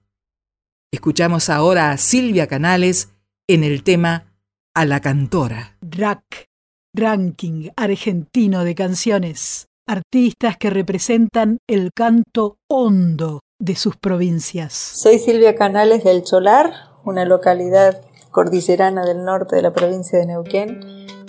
Escuchamos 0.96 1.50
ahora 1.50 1.90
a 1.90 1.98
Silvia 1.98 2.46
Canales 2.46 3.10
en 3.46 3.64
el 3.64 3.82
tema 3.82 4.32
A 4.74 4.86
la 4.86 5.00
cantora. 5.00 5.76
RAC, 5.82 6.46
Ranking 6.94 7.68
Argentino 7.76 8.64
de 8.64 8.74
Canciones. 8.74 9.66
Artistas 9.86 10.56
que 10.56 10.70
representan 10.70 11.58
el 11.68 11.90
canto 11.94 12.56
hondo 12.66 13.40
de 13.60 13.76
sus 13.76 13.98
provincias. 13.98 14.72
Soy 14.72 15.18
Silvia 15.18 15.54
Canales 15.54 16.02
del 16.02 16.24
Cholar, 16.24 16.72
una 17.04 17.26
localidad 17.26 18.00
cordillerana 18.30 19.04
del 19.04 19.22
norte 19.22 19.56
de 19.56 19.62
la 19.62 19.74
provincia 19.74 20.18
de 20.18 20.24
Neuquén, 20.24 20.80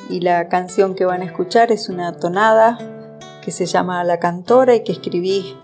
y 0.09 0.21
la 0.21 0.47
canción 0.47 0.95
que 0.95 1.03
van 1.03 1.23
a 1.23 1.25
escuchar 1.25 1.73
es 1.73 1.89
una 1.89 2.15
tonada 2.15 2.77
que 3.43 3.51
se 3.51 3.65
llama 3.65 4.01
La 4.05 4.17
Cantora 4.19 4.75
y 4.75 4.85
que 4.85 4.93
escribí 4.93 5.57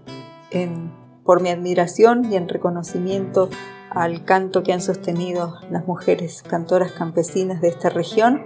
en, 0.52 0.92
por 1.24 1.42
mi 1.42 1.52
admiración 1.52 2.30
y 2.30 2.36
en 2.36 2.50
reconocimiento 2.50 3.50
al 3.94 4.26
canto 4.26 4.64
que 4.64 4.74
han 4.74 4.82
sostenido 4.82 5.56
las 5.70 5.88
mujeres 5.88 6.44
cantoras 6.44 6.92
campesinas 6.92 7.62
de 7.62 7.70
esta 7.70 7.90
región. 7.90 8.44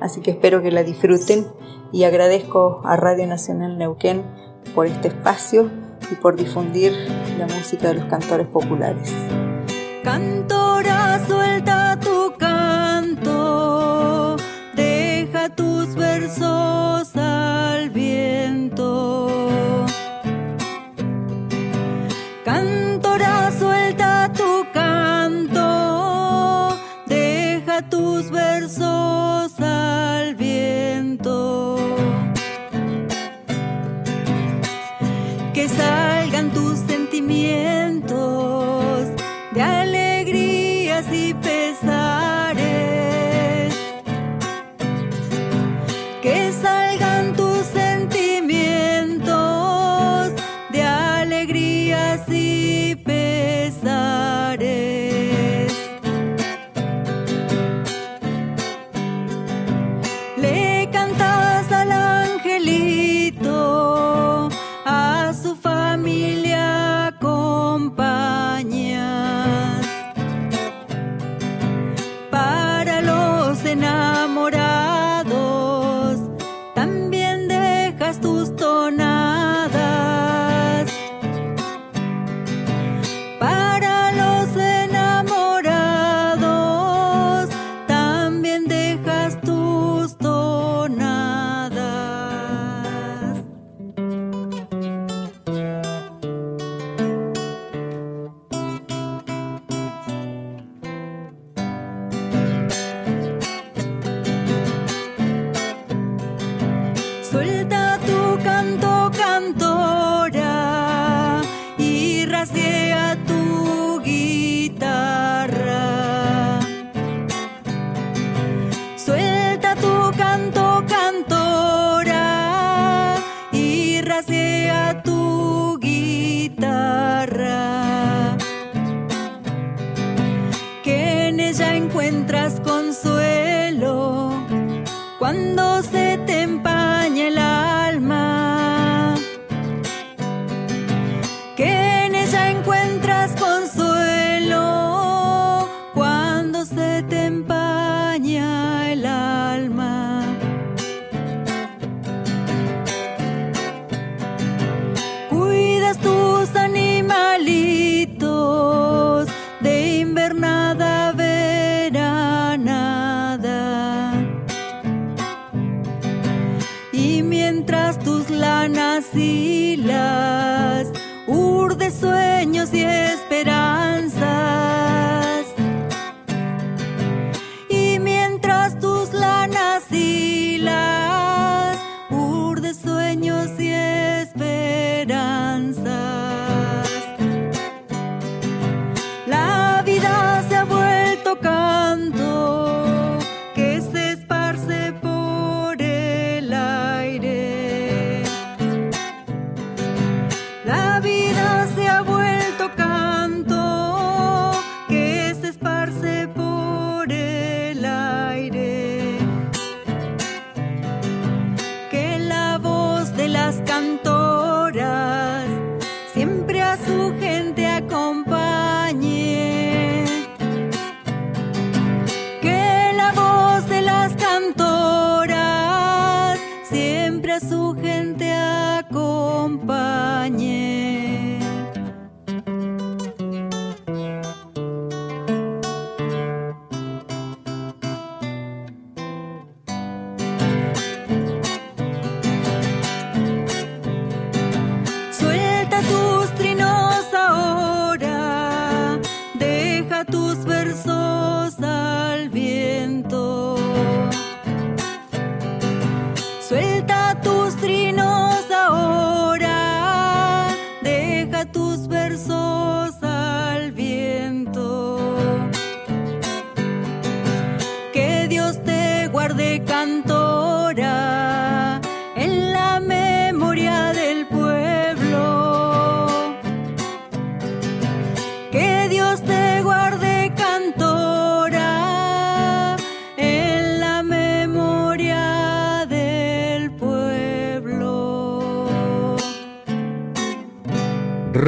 Así 0.00 0.20
que 0.20 0.32
espero 0.32 0.62
que 0.62 0.70
la 0.70 0.82
disfruten 0.82 1.46
y 1.92 2.04
agradezco 2.04 2.80
a 2.84 2.96
Radio 2.96 3.26
Nacional 3.26 3.78
Neuquén 3.78 4.22
por 4.74 4.86
este 4.86 5.08
espacio 5.08 5.70
y 6.10 6.14
por 6.16 6.36
difundir 6.36 6.92
la 7.38 7.46
música 7.46 7.88
de 7.88 7.94
los 7.94 8.04
cantores 8.06 8.46
populares. 8.46 9.12
Cantora, 10.02 11.24
suelta 11.26 11.98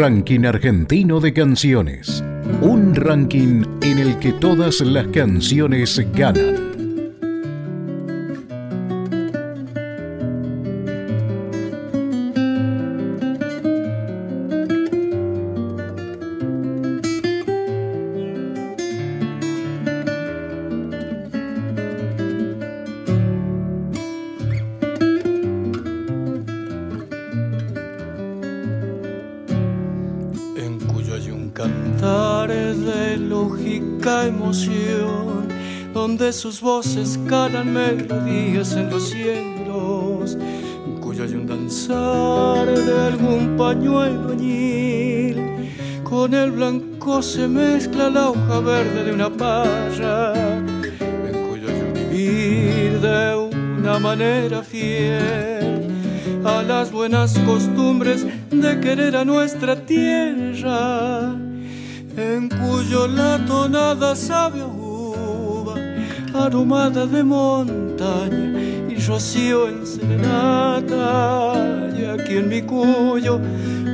Ranking 0.07 0.45
Argentino 0.45 1.19
de 1.19 1.33
Canciones. 1.33 2.23
Un 2.61 2.95
ranking 2.95 3.65
en 3.83 3.99
el 3.99 4.17
que 4.21 4.33
todas 4.35 4.81
las 4.81 5.09
canciones 5.09 6.01
ganan. 6.15 6.66
Sus 36.37 36.61
voces 36.61 37.19
calan 37.27 37.73
melodías 37.73 38.73
en 38.73 38.91
los 38.91 39.09
cielos, 39.09 40.37
en 40.87 41.01
cuyo 41.01 41.25
hay 41.25 41.33
un 41.33 41.47
danzar 41.47 42.67
de 42.67 43.01
algún 43.07 43.57
pañuelo 43.57 44.33
añil, 44.33 45.71
con 46.05 46.35
el 46.35 46.51
blanco 46.51 47.23
se 47.23 47.49
mezcla 47.49 48.11
la 48.11 48.29
hoja 48.29 48.61
verde 48.61 49.05
de 49.05 49.13
una 49.15 49.31
parra, 49.31 50.35
en 50.35 51.49
cuyo 51.49 51.69
hay 51.69 52.05
vivir 52.05 53.01
de 53.01 53.35
una 53.79 53.99
manera 53.99 54.63
fiel. 54.63 55.89
A 56.45 56.63
las 56.63 56.93
buenas 56.93 57.39
costumbres 57.41 58.27
de 58.51 58.79
querer 58.81 59.17
a 59.17 59.25
nuestra 59.25 59.75
tierra, 59.87 61.35
en 62.15 62.51
cuyo 62.51 63.09
la 63.09 63.43
tonada 63.47 64.15
sabe 64.15 64.76
aromada 66.45 67.07
de 67.07 67.25
montaña 67.25 68.61
y 68.89 68.97
rocío 69.07 69.69
en 69.69 69.87
serenata, 69.87 71.55
y 71.99 72.05
aquí 72.05 72.37
en 72.37 72.49
mi 72.49 72.63
cuyo 72.63 73.41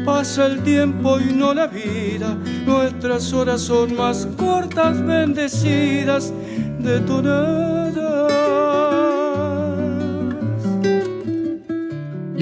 pasa 0.04 0.46
el 0.46 0.62
tiempo 0.62 1.18
y 1.20 1.32
no 1.32 1.54
la 1.54 1.66
vida, 1.66 2.36
nuestras 2.66 3.32
horas 3.32 3.60
son 3.60 3.96
más 3.96 4.26
cortas, 4.36 5.04
bendecidas 5.04 6.32
de. 6.80 7.00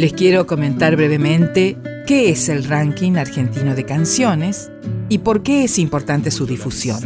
Les 0.00 0.14
quiero 0.14 0.46
comentar 0.46 0.96
brevemente 0.96 1.76
qué 2.06 2.30
es 2.30 2.48
el 2.48 2.64
ranking 2.64 3.16
argentino 3.16 3.74
de 3.74 3.84
canciones 3.84 4.72
y 5.10 5.18
por 5.18 5.42
qué 5.42 5.64
es 5.64 5.78
importante 5.78 6.30
su 6.30 6.46
difusión. 6.46 7.02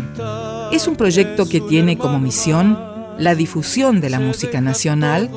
Es 0.75 0.89
un 0.89 0.97
proyecto 0.97 1.49
que 1.49 1.61
tiene 1.61 1.97
como 1.97 2.19
misión 2.19 2.77
la 3.17 3.37
difusión 3.37 4.01
de 4.01 4.11
la 4.11 4.19
música 4.19 4.61
nacional, 4.61 5.31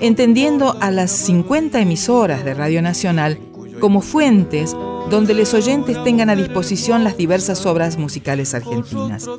entendiendo 0.00 0.76
a 0.82 0.90
las 0.90 1.10
50 1.10 1.80
emisoras 1.80 2.44
de 2.44 2.52
Radio 2.52 2.82
Nacional 2.82 3.38
como 3.80 4.02
fuentes 4.02 4.76
donde 5.08 5.32
los 5.32 5.54
oyentes 5.54 5.96
tengan 6.04 6.28
a 6.28 6.36
disposición 6.36 7.04
las 7.04 7.16
diversas 7.16 7.64
obras 7.64 7.96
musicales 7.96 8.52
argentinas. 8.52 9.30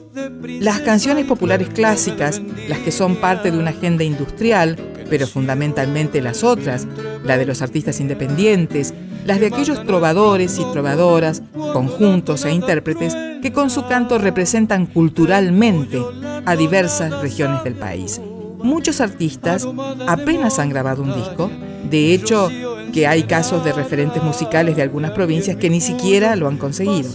Las 0.59 0.79
canciones 0.81 1.25
populares 1.25 1.69
clásicas, 1.69 2.41
las 2.67 2.79
que 2.79 2.91
son 2.91 3.17
parte 3.17 3.51
de 3.51 3.59
una 3.59 3.69
agenda 3.69 4.03
industrial, 4.03 4.75
pero 5.09 5.27
fundamentalmente 5.27 6.21
las 6.21 6.43
otras, 6.43 6.87
la 7.23 7.37
de 7.37 7.45
los 7.45 7.61
artistas 7.61 7.99
independientes, 7.99 8.93
las 9.25 9.39
de 9.39 9.47
aquellos 9.47 9.85
trovadores 9.85 10.59
y 10.59 10.65
trovadoras, 10.71 11.41
conjuntos 11.53 12.45
e 12.45 12.51
intérpretes 12.51 13.15
que 13.41 13.53
con 13.53 13.69
su 13.69 13.85
canto 13.87 14.17
representan 14.17 14.85
culturalmente 14.85 16.01
a 16.45 16.55
diversas 16.55 17.21
regiones 17.21 17.63
del 17.63 17.75
país. 17.75 18.19
Muchos 18.57 19.01
artistas 19.01 19.67
apenas 20.07 20.59
han 20.59 20.69
grabado 20.69 21.03
un 21.03 21.13
disco, 21.13 21.49
de 21.89 22.13
hecho 22.13 22.49
que 22.93 23.07
hay 23.07 23.23
casos 23.23 23.65
de 23.65 23.73
referentes 23.73 24.21
musicales 24.23 24.75
de 24.75 24.83
algunas 24.83 25.11
provincias 25.11 25.57
que 25.57 25.69
ni 25.69 25.81
siquiera 25.81 26.35
lo 26.35 26.47
han 26.47 26.57
conseguido. 26.57 27.09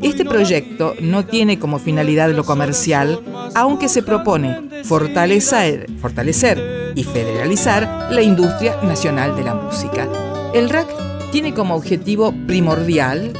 Este 0.00 0.24
proyecto 0.24 0.94
no 1.00 1.24
tiene 1.24 1.58
como 1.58 1.78
finalidad 1.78 2.30
lo 2.30 2.44
comercial, 2.44 3.20
aunque 3.54 3.88
se 3.88 4.02
propone 4.02 4.84
fortalecer, 4.84 5.86
fortalecer 6.00 6.77
y 6.94 7.04
federalizar 7.04 8.08
la 8.10 8.22
industria 8.22 8.76
nacional 8.82 9.36
de 9.36 9.44
la 9.44 9.54
música. 9.54 10.08
El 10.54 10.70
RAC 10.70 10.88
tiene 11.30 11.54
como 11.54 11.74
objetivo 11.74 12.32
primordial 12.46 13.32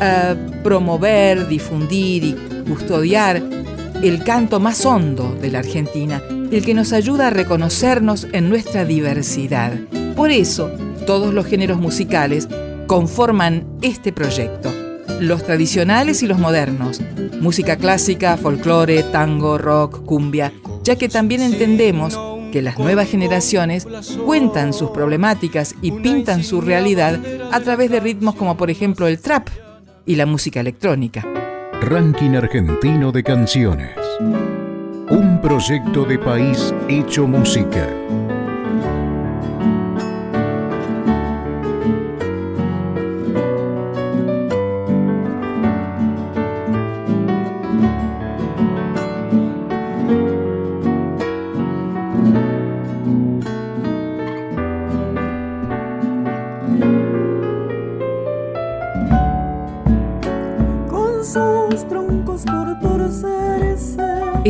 eh, 0.00 0.36
promover, 0.62 1.48
difundir 1.48 2.24
y 2.24 2.36
custodiar 2.68 3.42
el 4.02 4.22
canto 4.22 4.60
más 4.60 4.84
hondo 4.84 5.36
de 5.40 5.50
la 5.50 5.58
Argentina, 5.60 6.22
el 6.52 6.64
que 6.64 6.74
nos 6.74 6.92
ayuda 6.92 7.28
a 7.28 7.30
reconocernos 7.30 8.26
en 8.32 8.48
nuestra 8.48 8.84
diversidad. 8.84 9.72
Por 10.14 10.30
eso, 10.30 10.70
todos 11.06 11.34
los 11.34 11.46
géneros 11.46 11.78
musicales 11.78 12.48
conforman 12.86 13.66
este 13.82 14.12
proyecto, 14.12 14.72
los 15.20 15.42
tradicionales 15.44 16.22
y 16.22 16.26
los 16.26 16.38
modernos, 16.38 17.00
música 17.40 17.76
clásica, 17.76 18.36
folclore, 18.36 19.02
tango, 19.04 19.58
rock, 19.58 20.04
cumbia, 20.04 20.52
ya 20.84 20.96
que 20.96 21.08
también 21.08 21.42
entendemos 21.42 22.18
que 22.50 22.62
las 22.62 22.78
nuevas 22.78 23.08
generaciones 23.08 23.86
cuentan 24.24 24.72
sus 24.72 24.90
problemáticas 24.90 25.74
y 25.82 25.92
pintan 25.92 26.44
su 26.44 26.60
realidad 26.60 27.20
a 27.52 27.60
través 27.60 27.90
de 27.90 28.00
ritmos 28.00 28.34
como 28.34 28.56
por 28.56 28.70
ejemplo 28.70 29.06
el 29.06 29.20
trap 29.20 29.48
y 30.06 30.16
la 30.16 30.26
música 30.26 30.60
electrónica. 30.60 31.26
Ranking 31.80 32.30
Argentino 32.32 33.12
de 33.12 33.22
Canciones. 33.22 33.96
Un 35.10 35.40
proyecto 35.40 36.04
de 36.04 36.18
país 36.18 36.74
hecho 36.88 37.26
música. 37.26 37.88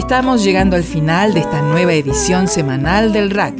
Estamos 0.08 0.42
llegando 0.42 0.74
al 0.74 0.84
final 0.84 1.34
de 1.34 1.40
esta 1.40 1.60
nueva 1.60 1.92
edición 1.92 2.48
semanal 2.48 3.12
del 3.12 3.28
RAC. 3.28 3.54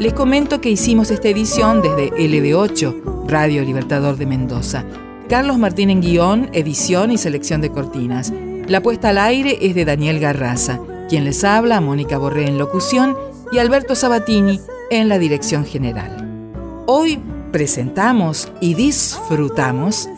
Les 0.00 0.12
comento 0.12 0.60
que 0.60 0.70
hicimos 0.70 1.12
esta 1.12 1.28
edición 1.28 1.82
desde 1.82 2.10
LD8, 2.10 3.28
Radio 3.28 3.62
Libertador 3.62 4.16
de 4.16 4.26
Mendoza. 4.26 4.84
Carlos 5.28 5.56
Martín 5.56 5.90
en 5.90 6.00
guion, 6.00 6.50
edición 6.52 7.12
y 7.12 7.16
selección 7.16 7.60
de 7.60 7.70
cortinas. 7.70 8.32
La 8.66 8.82
puesta 8.82 9.10
al 9.10 9.18
aire 9.18 9.56
es 9.60 9.76
de 9.76 9.84
Daniel 9.84 10.18
Garraza, 10.18 10.80
quien 11.08 11.22
les 11.22 11.44
habla, 11.44 11.80
Mónica 11.80 12.18
Borré 12.18 12.48
en 12.48 12.58
locución 12.58 13.16
y 13.52 13.58
Alberto 13.58 13.94
Sabatini 13.94 14.60
en 14.90 15.08
la 15.08 15.20
dirección 15.20 15.64
general. 15.64 16.82
Hoy 16.86 17.20
presentamos 17.52 18.50
y 18.60 18.74
disfrutamos 18.74 20.08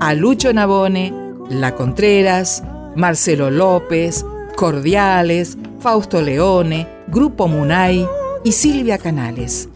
a 0.00 0.14
Lucho 0.14 0.54
Nabone, 0.54 1.12
La 1.50 1.74
Contreras, 1.74 2.62
Marcelo 2.96 3.50
López, 3.50 4.24
Cordiales, 4.62 5.58
Fausto 5.80 6.22
Leone, 6.22 6.86
Grupo 7.08 7.48
Munay 7.48 8.06
y 8.44 8.52
Silvia 8.52 8.96
Canales. 8.96 9.68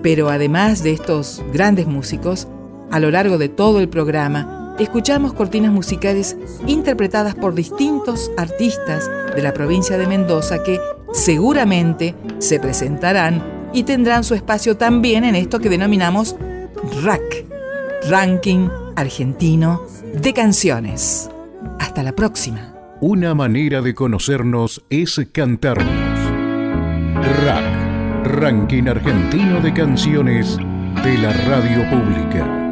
Pero 0.00 0.28
además 0.28 0.84
de 0.84 0.92
estos 0.92 1.42
grandes 1.52 1.88
músicos, 1.88 2.46
a 2.92 3.00
lo 3.00 3.10
largo 3.10 3.36
de 3.36 3.48
todo 3.48 3.80
el 3.80 3.88
programa, 3.88 4.76
escuchamos 4.78 5.32
cortinas 5.32 5.72
musicales 5.72 6.36
interpretadas 6.68 7.34
por 7.34 7.56
distintos 7.56 8.30
artistas 8.36 9.10
de 9.34 9.42
la 9.42 9.52
provincia 9.52 9.98
de 9.98 10.06
Mendoza 10.06 10.62
que 10.62 10.78
seguramente 11.12 12.14
se 12.38 12.60
presentarán 12.60 13.42
y 13.72 13.82
tendrán 13.82 14.22
su 14.22 14.36
espacio 14.36 14.76
también 14.76 15.24
en 15.24 15.34
esto 15.34 15.58
que 15.58 15.68
denominamos 15.68 16.36
RAC, 17.02 17.44
Ranking 18.08 18.68
Argentino 18.94 19.82
de 20.14 20.32
Canciones. 20.32 21.28
Hasta 21.80 22.04
la 22.04 22.12
próxima. 22.12 22.77
Una 23.00 23.32
manera 23.32 23.80
de 23.80 23.94
conocernos 23.94 24.82
es 24.90 25.20
cantarnos. 25.30 25.86
RAC, 27.44 28.26
Ranking 28.26 28.88
Argentino 28.88 29.60
de 29.60 29.72
Canciones 29.72 30.56
de 31.04 31.18
la 31.18 31.32
Radio 31.32 31.88
Pública. 31.90 32.67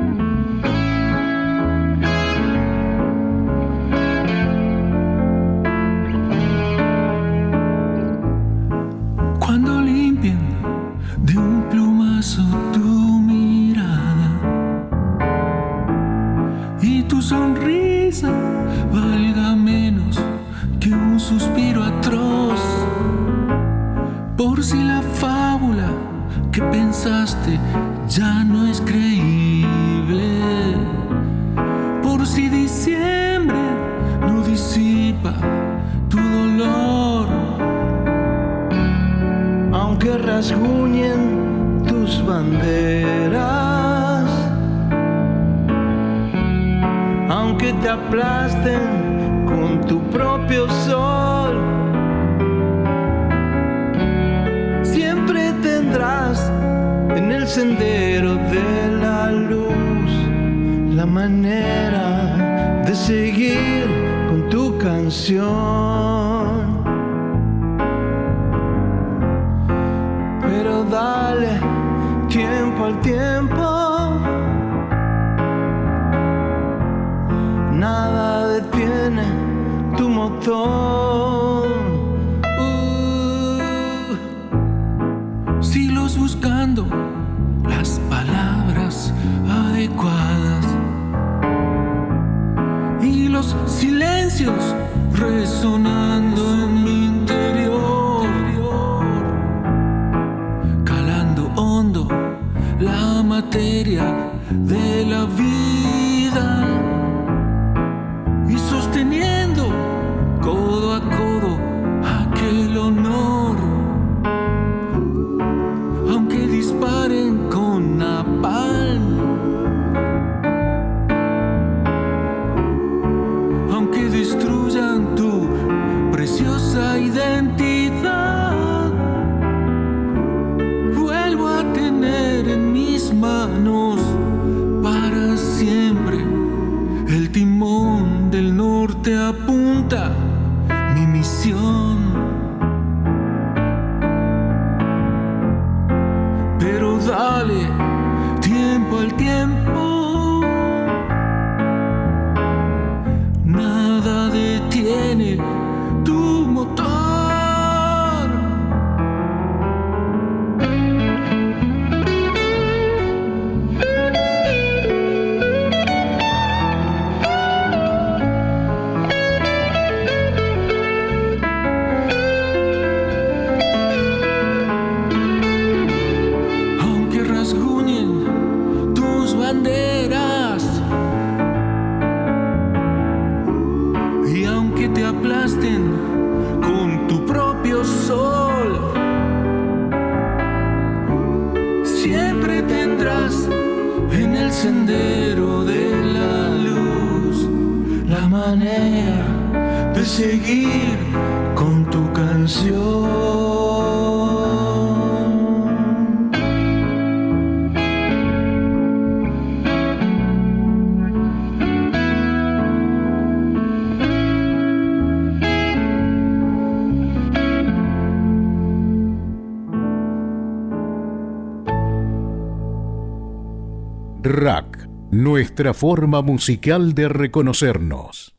Nuestra 225.57 225.73
forma 225.73 226.21
musical 226.21 226.95
de 226.95 227.09
reconocernos. 227.09 228.36